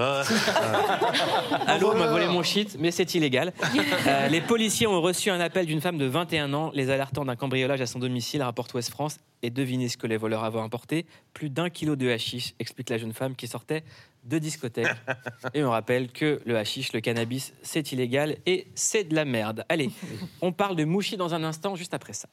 [1.67, 3.53] Allô, on m'a volé mon shit, mais c'est illégal.
[4.07, 7.35] Euh, les policiers ont reçu un appel d'une femme de 21 ans, les alertant d'un
[7.35, 9.17] cambriolage à son domicile, rapporte Ouest France.
[9.43, 11.05] Et devinez ce que les voleurs avaient emporté?
[11.33, 13.83] Plus d'un kilo de hashish, explique la jeune femme qui sortait
[14.27, 14.87] de discothèque.
[15.53, 19.65] Et on rappelle que le hashish, le cannabis, c'est illégal et c'est de la merde.
[19.69, 19.89] Allez,
[20.41, 22.27] on parle de Mouchi dans un instant, juste après ça.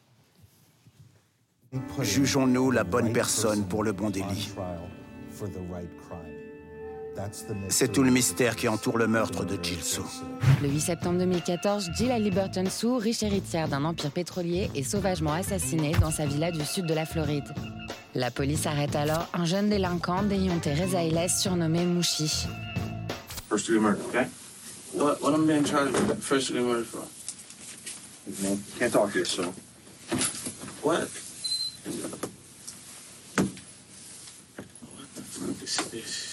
[2.01, 4.53] Jugeons-nous la bonne personne pour le bon délit
[7.69, 10.05] C'est tout le mystère qui entoure le meurtre de Jill Soo.
[10.63, 15.93] Le 8 septembre 2014, Jill Halliburton Sue, riche héritière d'un empire pétrolier, est sauvagement assassinée
[16.01, 17.45] dans sa villa du sud de la Floride.
[18.15, 22.47] La police arrête alors un jeune délinquant d'ayant Reza Iles surnommé Mouchi.
[23.49, 24.27] First degree murder, okay?
[24.95, 27.03] What, what I'm being charged with first degree murder for?
[28.43, 29.53] Man, can't talk here, so.
[30.83, 31.01] What?
[31.01, 31.09] What
[35.15, 36.24] the fuck is this?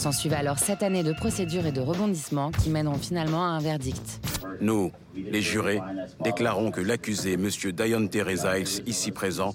[0.00, 4.26] S'ensuivent alors sept années de procédures et de rebondissements qui mèneront finalement à un verdict.
[4.62, 5.82] Nous, les jurés,
[6.24, 7.50] déclarons que l'accusé, M.
[7.50, 9.54] Dion Giles, ici présent,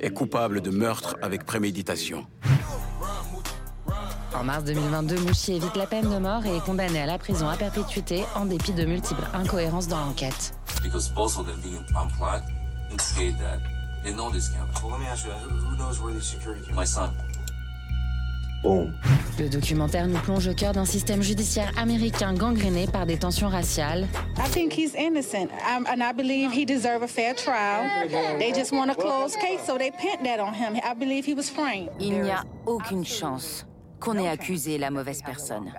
[0.00, 2.26] est coupable de meurtre avec préméditation.
[4.34, 7.48] En mars 2022, Mouchi évite la peine de mort et est condamné à la prison
[7.48, 10.54] à perpétuité en dépit de multiples incohérences dans l'enquête.
[18.64, 24.06] Le documentaire nous plonge au cœur d'un système judiciaire américain gangréné par des tensions raciales.
[24.38, 27.88] I think he's innocent, um, and I believe he deserves a fair trial.
[28.38, 30.76] They just want a closed case, so they pinned that on him.
[30.84, 31.88] I believe he was framed.
[31.98, 33.66] Il n'y a aucune chance
[33.98, 35.72] qu'on ait accusé la mauvaise personne.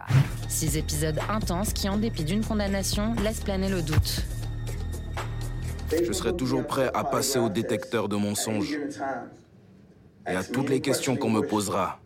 [0.49, 4.23] Six épisodes intenses qui, en dépit d'une condamnation, laissent planer le doute.
[5.91, 8.77] Je serai toujours prêt à passer au détecteur de mensonges
[10.27, 12.02] et à toutes les questions qu'on me posera.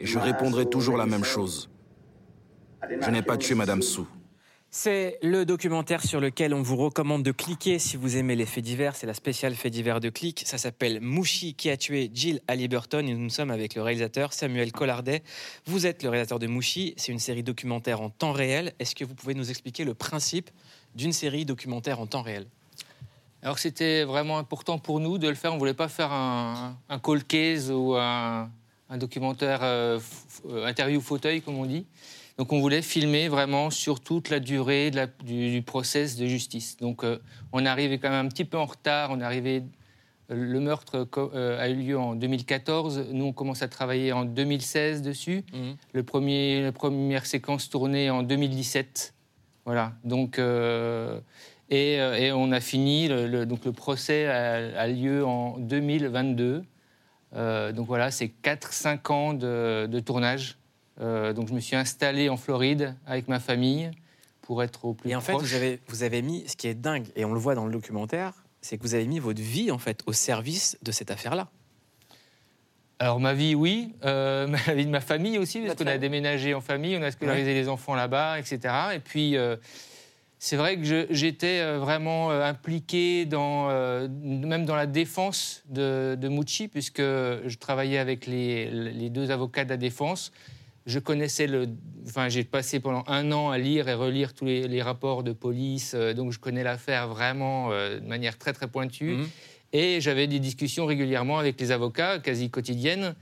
[0.00, 1.70] Et je répondrai toujours la même chose.
[3.00, 4.06] Je n'ai pas tué Madame Sou.
[4.70, 8.62] C'est le documentaire sur lequel on vous recommande de cliquer si vous aimez les faits
[8.62, 8.94] divers.
[8.94, 10.42] C'est la spéciale faits divers de clic.
[10.44, 14.72] Ça s'appelle Mouchi qui a tué Jill Halliburton et nous sommes avec le réalisateur Samuel
[14.72, 15.22] Collardet.
[15.64, 16.92] Vous êtes le réalisateur de Mouchi.
[16.98, 18.74] C'est une série documentaire en temps réel.
[18.78, 20.50] Est-ce que vous pouvez nous expliquer le principe
[20.94, 22.46] d'une série documentaire en temps réel?
[23.42, 25.52] Alors c'était vraiment important pour nous de le faire.
[25.52, 28.50] On ne voulait pas faire un, un cold case ou un,
[28.88, 29.98] un documentaire euh,
[30.64, 31.86] interview fauteuil, comme on dit.
[32.38, 36.26] Donc on voulait filmer vraiment sur toute la durée de la, du, du, process de
[36.26, 36.76] justice.
[36.76, 37.18] Donc euh,
[37.52, 39.10] on est arrivé quand même un petit peu en retard.
[39.10, 39.62] On est arrivé,
[40.28, 43.06] le meurtre euh, a eu lieu en 2014.
[43.10, 45.44] Nous on commence à travailler en 2016 dessus.
[45.52, 45.58] Mmh.
[45.92, 49.14] Le premier, la première séquence tournée en 2017.
[49.64, 49.94] Voilà.
[50.04, 53.08] Donc et, et, on a fini.
[53.08, 56.62] Le, le, donc le procès a, a lieu en 2022.
[57.36, 60.58] Euh, donc voilà, c'est 4-5 ans de, de tournage.
[61.00, 63.90] Euh, donc je me suis installé en Floride avec ma famille
[64.40, 65.42] pour être au plus Et en proche.
[65.42, 67.66] fait, vous avez, vous avez mis, ce qui est dingue, et on le voit dans
[67.66, 71.10] le documentaire, c'est que vous avez mis votre vie en fait au service de cette
[71.10, 71.48] affaire-là.
[72.98, 76.54] Alors ma vie, oui, euh, la vie de ma famille aussi, parce qu'on a déménagé
[76.54, 77.54] en famille, on a scolarisé ouais.
[77.54, 78.74] les enfants là-bas, etc.
[78.94, 79.56] Et puis euh,
[80.38, 86.28] c'est vrai que j'étais euh, vraiment impliqué dans, euh, même dans la défense de, de
[86.28, 90.32] Mouchi, puisque je travaillais avec les, les, deux avocats de la défense.
[90.86, 91.66] Je connaissais le.
[92.06, 95.32] Enfin, j'ai passé pendant un an à lire et relire tous les, les rapports de
[95.32, 99.16] police, euh, donc je connais l'affaire vraiment euh, de manière très très pointue.
[99.16, 99.26] Mmh.
[99.72, 103.16] Et j'avais des discussions régulièrement avec les avocats, quasi quotidiennes,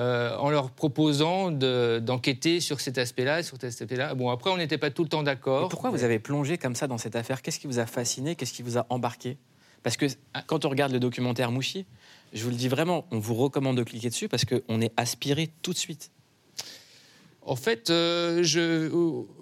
[0.00, 4.14] euh, en leur proposant d'enquêter de, sur cet aspect-là, sur cet aspect-là.
[4.14, 5.68] Bon, après, on n'était pas tout le temps d'accord.
[5.68, 7.42] Pourquoi vous avez plongé comme ça dans cette affaire?
[7.42, 8.34] Qu'est-ce qui vous a fasciné?
[8.34, 9.36] Qu'est-ce qui vous a embarqué?
[9.82, 10.06] Parce que
[10.46, 11.84] quand on regarde le documentaire Mouchi,
[12.32, 15.50] je vous le dis vraiment, on vous recommande de cliquer dessus parce qu'on est aspiré
[15.60, 16.10] tout de suite.
[17.42, 18.90] En fait, euh, je,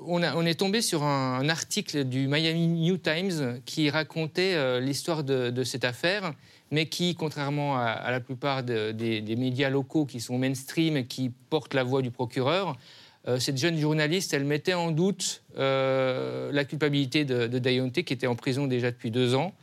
[0.06, 4.54] on, a, on, est tombé sur un, un, article du Miami New Times qui racontait
[4.54, 6.32] euh, l'histoire de, de, cette affaire,
[6.70, 11.30] mais qui, contrairement à, la plupart de, des, médias locaux qui sont mainstream et qui
[11.50, 12.76] portent la voix du procureur,
[13.26, 18.12] euh, cette jeune journaliste, elle mettait en doute euh, la culpabilité de, de Dayonte, qui
[18.12, 19.54] était en prison déjà depuis deux ans.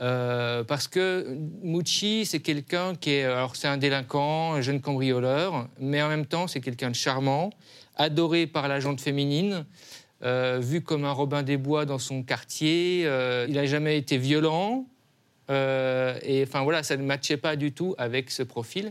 [0.00, 3.24] Euh, parce que Mouchi, c'est quelqu'un qui est.
[3.24, 7.50] Alors, c'est un délinquant, un jeune cambrioleur, mais en même temps, c'est quelqu'un de charmant,
[7.96, 9.64] adoré par la gente féminine,
[10.60, 13.02] vu comme un Robin des Bois dans son quartier.
[13.02, 14.86] Il n'a jamais été violent.
[15.50, 18.90] Euh, et enfin, voilà, ça ne matchait pas du tout avec ce profil.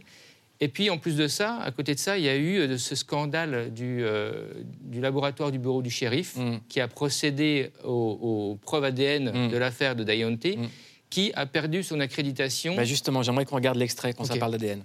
[0.59, 2.77] Et puis, en plus de ça, à côté de ça, il y a eu euh,
[2.77, 6.59] ce scandale du, euh, du laboratoire du bureau du shérif mm.
[6.69, 7.89] qui a procédé aux,
[8.21, 9.51] aux preuves ADN mm.
[9.51, 10.45] de l'affaire de Dayonte.
[10.45, 10.67] Mm
[11.13, 12.75] qui a perdu son accréditation.
[12.75, 14.33] Bah justement, j'aimerais qu'on regarde l'extrait quand okay.
[14.33, 14.83] ça parle d'ADN.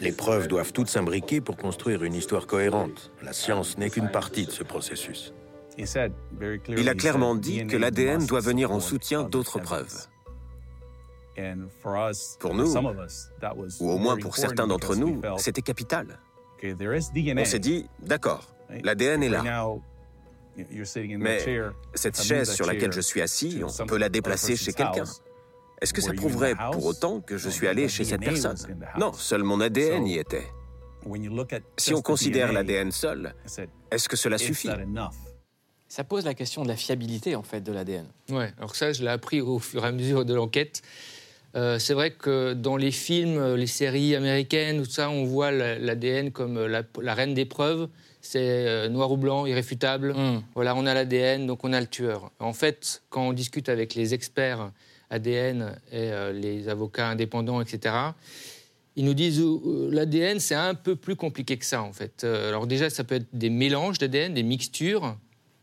[0.00, 3.12] Les preuves doivent toutes s'imbriquer pour construire une histoire cohérente.
[3.22, 5.32] La science n'est qu'une partie de ce processus.
[5.78, 10.08] Il a clairement dit que l'ADN doit venir en soutien d'autres preuves.
[12.40, 12.74] Pour nous,
[13.80, 16.18] ou au moins pour certains d'entre nous, c'était capital.
[16.62, 19.76] On s'est dit, d'accord, l'ADN est là.
[20.56, 21.38] Mais
[21.94, 25.04] cette chaise sur laquelle je suis assis, on peut la déplacer chez quelqu'un.
[25.80, 28.56] Est-ce que ça prouverait pour autant que je suis allé chez cette personne?
[28.98, 30.48] Non, seul mon ADN y était.
[31.76, 33.34] Si on considère l'ADN seul,
[33.90, 34.70] est-ce que cela suffit?
[35.86, 38.06] Ça pose la question de la fiabilité en fait de l'ADN.
[38.28, 40.82] Ouais, alors ça je l'ai appris au fur et à mesure de l'enquête.
[41.56, 46.30] Euh, c'est vrai que dans les films, les séries américaines, tout ça, on voit l'ADN
[46.30, 47.88] comme la, la reine des preuves
[48.20, 50.12] c'est euh, noir ou blanc, irréfutable.
[50.12, 50.42] Mm.
[50.54, 52.30] Voilà, on a l'ADN, donc on a le tueur.
[52.40, 54.70] En fait, quand on discute avec les experts
[55.08, 57.94] ADN et euh, les avocats indépendants, etc.,
[58.96, 62.24] ils nous disent euh, l'ADN, c'est un peu plus compliqué que ça, en fait.
[62.24, 65.16] Euh, alors déjà, ça peut être des mélanges d'ADN, des mixtures.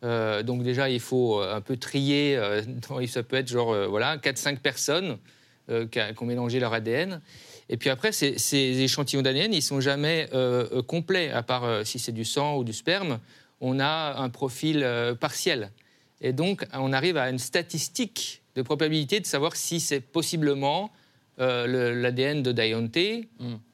[0.03, 2.37] Euh, donc déjà, il faut un peu trier.
[2.37, 5.17] euh, dans- ça peut être genre euh, voilà, 4-5 personnes
[5.69, 7.21] euh, qui, ont mélangé leur ADN.
[7.69, 11.63] Et puis après, ces, ces échantillons d'ADN, ils sont jamais euh, euh, complets, à part
[11.63, 13.19] euh, si c'est du sang ou du sperme.
[13.61, 14.85] On a un profil
[15.19, 15.71] partiel.
[16.21, 20.91] Et donc, on arrive à une statistique de probabilité de savoir si c'est possiblement
[21.37, 22.97] le- l'ADN de Dayonte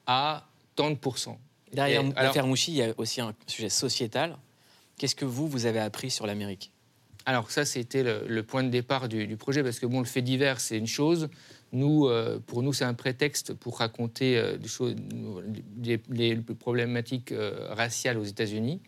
[0.06, 1.38] à tant de pourcents.
[2.12, 4.36] Derrière Mouchi, il y a aussi un sujet sociétal.
[4.98, 6.70] Qu'est-ce que vous, vous avez appris sur l'Amérique?
[7.26, 10.06] Alors ça, c'était le, le point de départ du, du projet, parce que bon, le
[10.06, 11.28] fait divers, c'est une chose.
[11.74, 14.56] Euh, pour nous, c'est un prétexte pour raconter euh,
[15.82, 18.80] les, les problématiques euh, raciales aux États-Unis.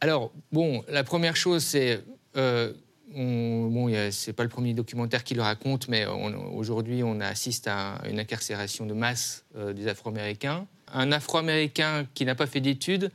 [0.00, 2.02] Alors, bon, la première chose, c'est...
[2.36, 2.72] Euh,
[3.14, 8.00] on- bon, c'est pas le premier documentaire qui le raconte, mais aujourd'hui, on assiste à
[8.08, 10.66] une incarcération de masse euh, des Afro-Américains.
[10.92, 13.10] Un Afro-Américain qui n'a pas fait d'études,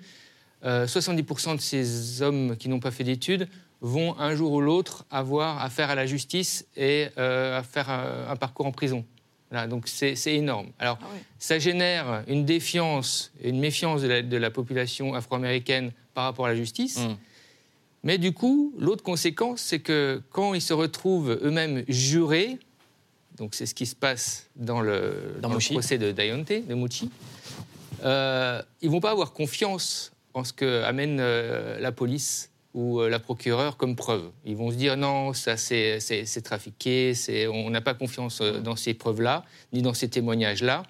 [0.66, 3.48] euh, 70% de ces hommes qui n'ont pas fait d'études
[3.84, 8.30] vont un jour ou l'autre avoir affaire à la justice et euh, à faire un,
[8.30, 9.06] un parcours en prison.
[9.52, 10.70] Voilà, donc c'est énorme.
[10.80, 10.98] Alors,
[11.38, 16.48] ça génère une défiance et une méfiance de la, de la population afro-américaine par rapport
[16.48, 17.00] à la justice.
[18.04, 22.58] Mais du coup, l'autre conséquence, c'est que quand ils se retrouvent eux-mêmes jurés,
[23.38, 25.74] donc c'est ce qui se passe dans le, dans le Mouchi.
[25.74, 27.12] procès de Dayonte, de Mouchi,
[28.04, 33.10] euh, ils vont pas avoir confiance en ce que amène euh, la police ou euh,
[33.10, 34.32] la procureure comme preuve.
[34.46, 36.00] Ils vont se dire non, ça c'est
[36.44, 37.14] trafiqué,
[37.52, 40.84] on n'a pas confiance euh, dans ces preuves-là, ni dans ces témoignages-là.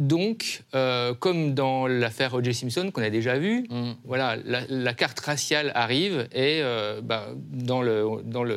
[0.00, 2.54] Donc, euh, comme dans l'affaire O.J.
[2.54, 3.68] Simpson qu'on a déjà vu,
[4.04, 8.56] voilà, la, la carte raciale arrive et euh, bah, dans, le, dans le,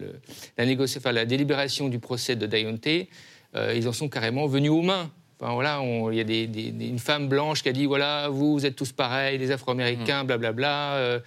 [0.00, 0.20] le-
[0.56, 2.86] la, négoci- enfin, la délibération du procès de Dayonte,
[3.56, 5.10] euh, ils en sont carrément venus aux mains.
[5.40, 6.44] Enfin, voilà, on- il y a des-
[6.86, 10.94] une femme blanche qui a dit voilà, vous, vous êtes tous pareils, les Afro-Américains, blablabla.
[10.94, 11.20] euh,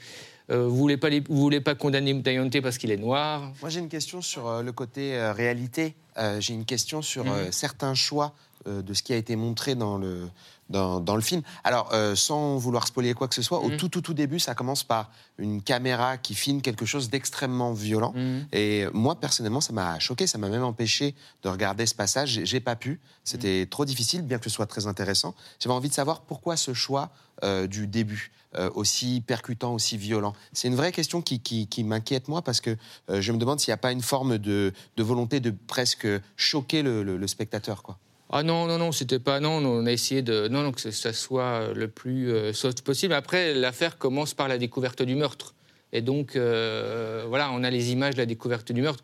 [0.50, 3.52] euh, vous voulez pas les- vous voulez pas condamner Dayonte parce qu'il est noir.
[3.62, 5.96] Moi, j'ai une question sur euh, le côté réalité.
[6.40, 8.34] J'ai une question sur euh, certains choix
[8.66, 10.28] de ce qui a été montré dans le,
[10.70, 11.42] dans, dans le film.
[11.64, 13.78] Alors, euh, sans vouloir spoiler quoi que ce soit, au Mhm.
[13.78, 18.14] tout, tout, tout début, ça commence par une caméra qui filme quelque chose d'extrêmement violent.
[18.16, 18.48] Mhm.
[18.54, 20.28] Et moi, personnellement, ça m'a choqué.
[20.28, 22.42] Ça m'a même empêché de regarder ce passage.
[22.44, 23.00] J'ai- pas pu.
[23.24, 23.68] C'était Mhm.
[23.68, 25.36] trop difficile, bien que ce soit très intéressant.
[25.60, 27.12] J'avais envie de savoir pourquoi ce choix
[27.44, 30.34] euh, du début, euh, aussi percutant, aussi violent.
[30.54, 32.76] C'est une vraie question qui, qui- qui m'inquiète, moi, parce que
[33.08, 36.82] je me demande s'il n'y a pas une forme de, de volonté de presque choquer
[36.82, 37.84] le, le- le spectateur.
[37.84, 38.00] Quoi.
[38.30, 39.40] Ah non, non, non, c'était pas.
[39.40, 40.48] Non, on a essayé de.
[40.50, 43.14] Non, non, que ça soit le plus euh, soft possible.
[43.14, 45.56] Après, l'affaire commence par la découverte du meurtre.
[45.94, 49.04] Et donc, euh, voilà, on a les images de la découverte du meurtre.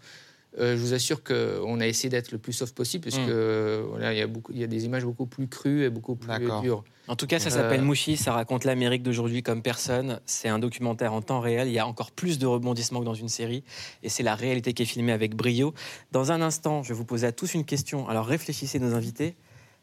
[0.60, 3.86] Euh, je vous assure qu'on a essayé d'être le plus soft possible, puisque Mm.
[3.90, 6.16] voilà, il y, a beaucoup- il y a des images beaucoup plus crues et beaucoup
[6.16, 6.30] plus
[6.62, 6.84] dures.
[7.08, 10.20] En tout cas, ça Euh, s'appelle Mouchi, ça raconte l'Amérique d'aujourd'hui comme personne.
[10.26, 11.68] C'est un documentaire en temps réel.
[11.68, 13.64] Il y a encore plus de rebondissements que dans une série.
[14.04, 15.74] Et c'est la réalité qui est filmée avec brio.
[16.12, 18.08] Dans un instant, je vais vous poser à tous une question.
[18.08, 19.36] Alors réfléchissez, nos invités.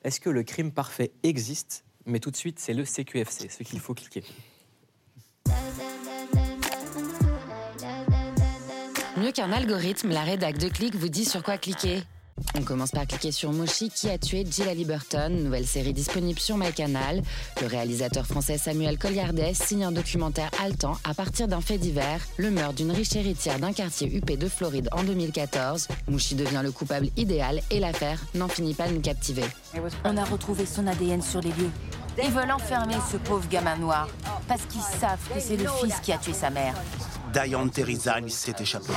[0.05, 1.85] Est-ce que le crime parfait existe?
[2.07, 4.23] Mais tout de suite, c'est le CQFC, ce qu'il faut cliquer.
[9.31, 12.03] Mieux qu'un algorithme, la rédac de Click vous dit sur quoi cliquer.
[12.59, 16.57] On commence par cliquer sur Moshi qui a tué Jill Halliburton, nouvelle série disponible sur
[16.57, 17.23] MyCanal.
[17.61, 22.51] Le réalisateur français Samuel Colliardet signe un documentaire haletant à partir d'un fait divers, le
[22.51, 25.87] meurtre d'une riche héritière d'un quartier UP de Floride en 2014.
[26.09, 29.45] Mouchi devient le coupable idéal et l'affaire n'en finit pas de nous captiver.
[30.05, 31.71] On a retrouvé son ADN sur les lieux.
[32.21, 34.09] Ils veulent enfermer ce pauvre gamin noir
[34.49, 36.75] parce qu'ils savent que c'est le fils qui a tué sa mère.
[37.33, 38.93] Diane Terrizag s'est échappé.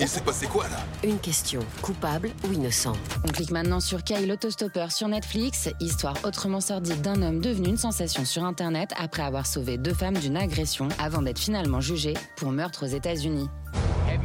[0.00, 0.78] Il s'est passé quoi là?
[1.02, 2.92] Une question, coupable ou innocent?
[3.24, 7.76] On clique maintenant sur Kay l'autostoppeur sur Netflix, histoire autrement sordide d'un homme devenu une
[7.76, 12.52] sensation sur Internet après avoir sauvé deux femmes d'une agression avant d'être finalement jugé pour
[12.52, 13.48] meurtre aux États-Unis.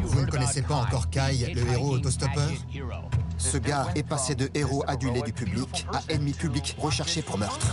[0.03, 2.49] Vous ne connaissez pas encore Kai, le héros autostoppeur?
[3.37, 7.67] Ce gars est passé de héros adulé du public à ennemi public recherché pour meurtre.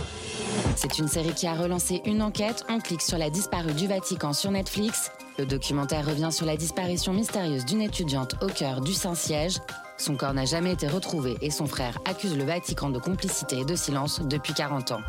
[0.77, 2.65] C'est une série qui a relancé une enquête.
[2.69, 5.11] On clique sur la disparue du Vatican sur Netflix.
[5.39, 9.59] Le documentaire revient sur la disparition mystérieuse d'une étudiante au cœur du Saint-Siège.
[9.97, 13.65] Son corps n'a jamais été retrouvé et son frère accuse le Vatican de complicité et
[13.65, 15.01] de silence depuis 40 ans.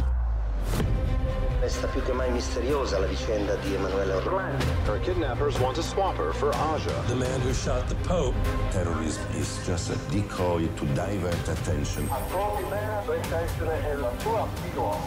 [1.62, 4.66] Resta più che mai misteriosa la vicenda di Emanuele Orlando.
[4.88, 6.92] Her kidnappers want to swap her for Aja.
[7.06, 8.34] The man who shot the Pope.
[8.72, 12.10] Terrorism is just a decoy to divert attention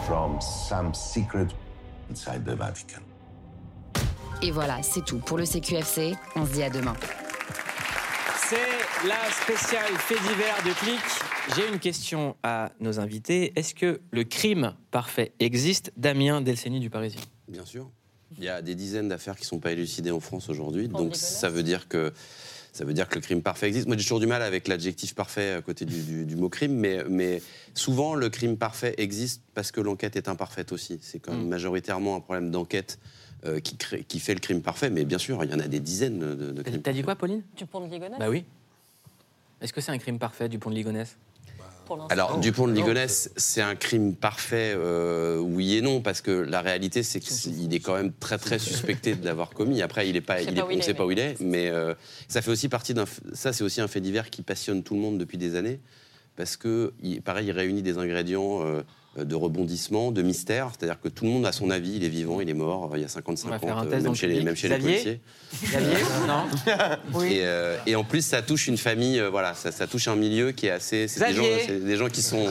[0.07, 1.53] from some secret
[2.07, 3.01] inside the Vatican.
[4.41, 6.15] Et voilà, c'est tout pour le CQFC.
[6.37, 6.93] On se dit à demain.
[8.47, 11.34] C'est la spéciale fait divers de Click.
[11.53, 13.53] J'ai une question à nos invités.
[13.55, 17.21] Est-ce que le crime parfait existe Damien Delceni du Parisien?
[17.47, 17.89] Bien sûr.
[18.37, 20.87] Il y a des dizaines d'affaires qui ne sont pas élucidées en France aujourd'hui.
[20.87, 22.11] Donc ça veut dire que
[22.73, 23.87] ça veut dire que le crime parfait existe.
[23.87, 27.41] Moi, j'ai toujours du mal avec l'adjectif parfait à côté du, mot crime, mais, mais,
[27.73, 30.99] souvent, le crime parfait existe parce que l'enquête est imparfaite aussi.
[31.01, 31.49] C'est quand même mm.
[31.49, 32.99] majoritairement un problème d'enquête
[33.45, 35.79] euh, qui, qui, fait le crime parfait, mais bien sûr, il y en a des
[35.79, 36.81] dizaines de, de crimes.
[36.81, 37.43] T'as dit quoi, Pauline?
[37.55, 38.19] Du pont de Ligonnès?
[38.19, 38.43] Bah oui.
[39.61, 41.17] Est-ce que c'est un crime parfait du pont de Ligonnès?
[42.09, 46.61] Alors, Dupont de Ligonnès, c'est un crime parfait, euh, oui et non, parce que la
[46.61, 49.81] réalité, c'est qu'il est quand même très, très suspecté de l'avoir commis.
[49.81, 51.93] Après, il est pas, il est, on ne sait pas où il est, mais euh,
[52.27, 53.05] ça fait aussi partie d'un.
[53.33, 55.79] Ça, c'est aussi un fait divers qui passionne tout le monde depuis des années,
[56.35, 58.65] parce que, pareil, il réunit des ingrédients.
[58.65, 58.81] Euh,
[59.17, 60.71] de rebondissement, de mystère.
[60.77, 63.01] C'est-à-dire que tout le monde a son avis, il est vivant, il est mort, il
[63.01, 65.21] y a 55 ans, même, chez les, même chez les policiers.
[65.63, 65.95] Xavier
[66.27, 66.45] Non
[67.13, 67.33] oui.
[67.33, 70.15] et, euh, et, en plus, ça touche une famille, euh, voilà, ça, ça, touche un
[70.15, 71.07] milieu qui est assez.
[71.07, 72.47] C'est des, des, gens qui sont,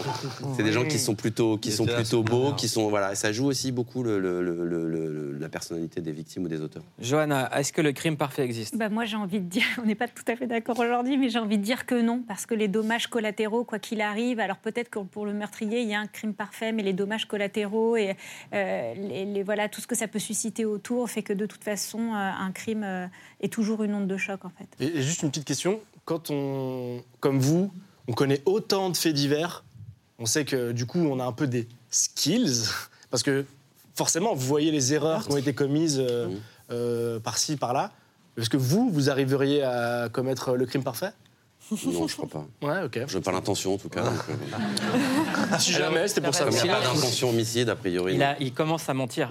[0.56, 3.46] c'est des gens qui sont plutôt, qui sont plutôt beaux, qui sont, voilà, ça joue
[3.46, 6.82] aussi beaucoup le, le, la personnalité des victimes ou des auteurs.
[6.98, 8.76] Johanna, est-ce que le crime parfait existe?
[8.76, 11.28] Bah Moi, j'ai envie de dire, on n'est pas tout à fait d'accord aujourd'hui, mais
[11.28, 14.58] j'ai envie de dire que non, parce que les dommages collatéraux, quoi qu'il arrive, alors
[14.58, 17.96] peut-être que pour le meurtrier, il y a un crime parfait mais les dommages collatéraux
[17.96, 18.16] et
[18.52, 21.98] euh, les, voilà, tout ce que ça peut susciter autour fait que de toute façon,
[21.98, 23.06] euh, un crime euh,
[23.40, 24.68] est toujours une onde de choc en fait.
[24.80, 27.72] Et, juste une petite question, quand on, comme vous,
[28.08, 29.64] on connaît autant de faits divers,
[30.18, 32.68] on sait que du coup, on a un peu des skills,
[33.10, 33.44] parce que
[33.94, 36.04] forcément, vous voyez les erreurs qui ont été commises
[37.22, 37.92] par-ci, par-là.
[38.36, 41.12] Est-ce que vous, vous arriveriez à commettre le crime parfait?
[41.86, 42.46] Non, je crois pas.
[42.62, 43.00] Ouais, ok.
[43.06, 44.02] Je n'ai pas l'intention, en tout cas.
[44.02, 45.58] Donc, euh...
[45.58, 46.46] si jamais, c'était pour ça.
[46.50, 48.14] il n'y a pas d'intention homicide, a priori.
[48.14, 49.30] Il, il commence à mentir.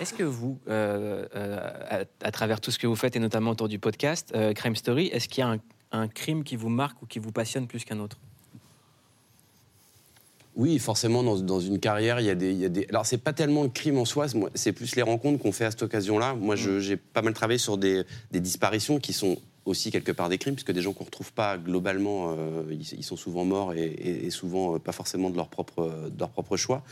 [0.00, 3.68] Est-ce que vous, euh, euh, à, travers tout ce que vous faites, et notamment autour
[3.68, 5.58] du podcast euh, Crime Story, est-ce qu'il y a un,
[5.92, 8.18] un, crime qui vous marque ou qui vous passionne plus qu'un autre?
[10.56, 12.86] Oui, forcément, dans, dans, une carrière, il y, a des, il y a des...
[12.88, 15.70] Alors, c'est pas tellement le crime en soi, c'est plus les rencontres qu'on fait à
[15.72, 16.34] cette occasion-là.
[16.34, 19.36] Moi, j'ai pas mal travaillé sur des, des disparitions qui sont
[19.66, 23.02] aussi quelque part des crimes, puisque des gens qu'on ne retrouve pas globalement, euh, ils,
[23.02, 26.82] sont souvent morts et, souvent euh, pas forcément de leur propre, de leur propre choix.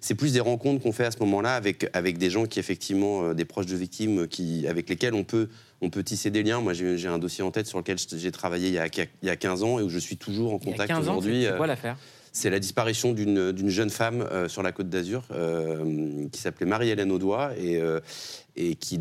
[0.00, 3.24] C'est plus des rencontres qu'on fait à ce moment-là avec, avec des gens qui, effectivement,
[3.24, 5.48] euh, des proches de victimes, qui, avec lesquels on peut,
[5.80, 6.60] on peut tisser des liens.
[6.60, 9.30] Moi, j'ai un dossier en tête sur lequel j'ai travaillé il y, a, il y,
[9.30, 11.44] a, 15 ans et où je suis toujours en contact aujourd'hui.
[11.44, 11.96] C'est quoi l'affaire
[12.32, 15.24] c'est la disparition d'une jeune femme sur la côte d'Azur
[16.32, 17.80] qui s'appelait Marie-Hélène Audois et,
[18.56, 19.00] et qui,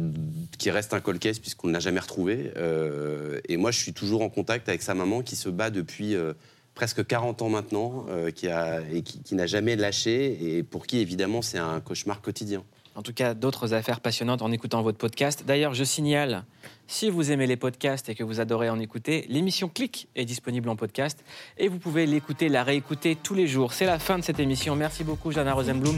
[0.57, 2.51] qui reste un cold puisqu'on ne l'a jamais retrouvé.
[2.57, 6.15] Euh, et moi, je suis toujours en contact avec sa maman qui se bat depuis
[6.15, 6.33] euh,
[6.75, 10.99] presque 40 ans maintenant, euh, qui a, et qui, n'a jamais lâché, et pour qui,
[10.99, 12.63] évidemment, c'est un cauchemar quotidien.
[12.99, 15.45] En tout cas, d'autres affaires passionnantes en écoutant votre podcast.
[15.47, 16.43] D'ailleurs, je signale,
[16.85, 20.67] si vous aimez les podcasts et que vous adorez en écouter, l'émission Click est disponible
[20.67, 21.23] en podcast
[21.57, 23.71] et vous pouvez l'écouter, la réécouter tous les jours.
[23.71, 24.75] C'est la fin de cette émission.
[24.75, 25.95] Merci beaucoup, Jana Rosenblum,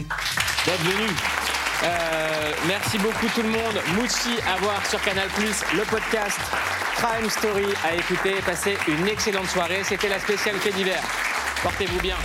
[0.64, 1.10] d'être venue.
[1.82, 3.82] Euh, merci beaucoup tout le monde.
[3.96, 5.26] Mouchi à voir sur Canal+,
[5.74, 6.38] le podcast
[6.98, 8.34] Crime Story à écouter.
[8.46, 9.82] Passez une excellente soirée.
[9.82, 11.02] C'était la spéciale fait d'hiver.
[11.64, 12.16] Portez-vous bien.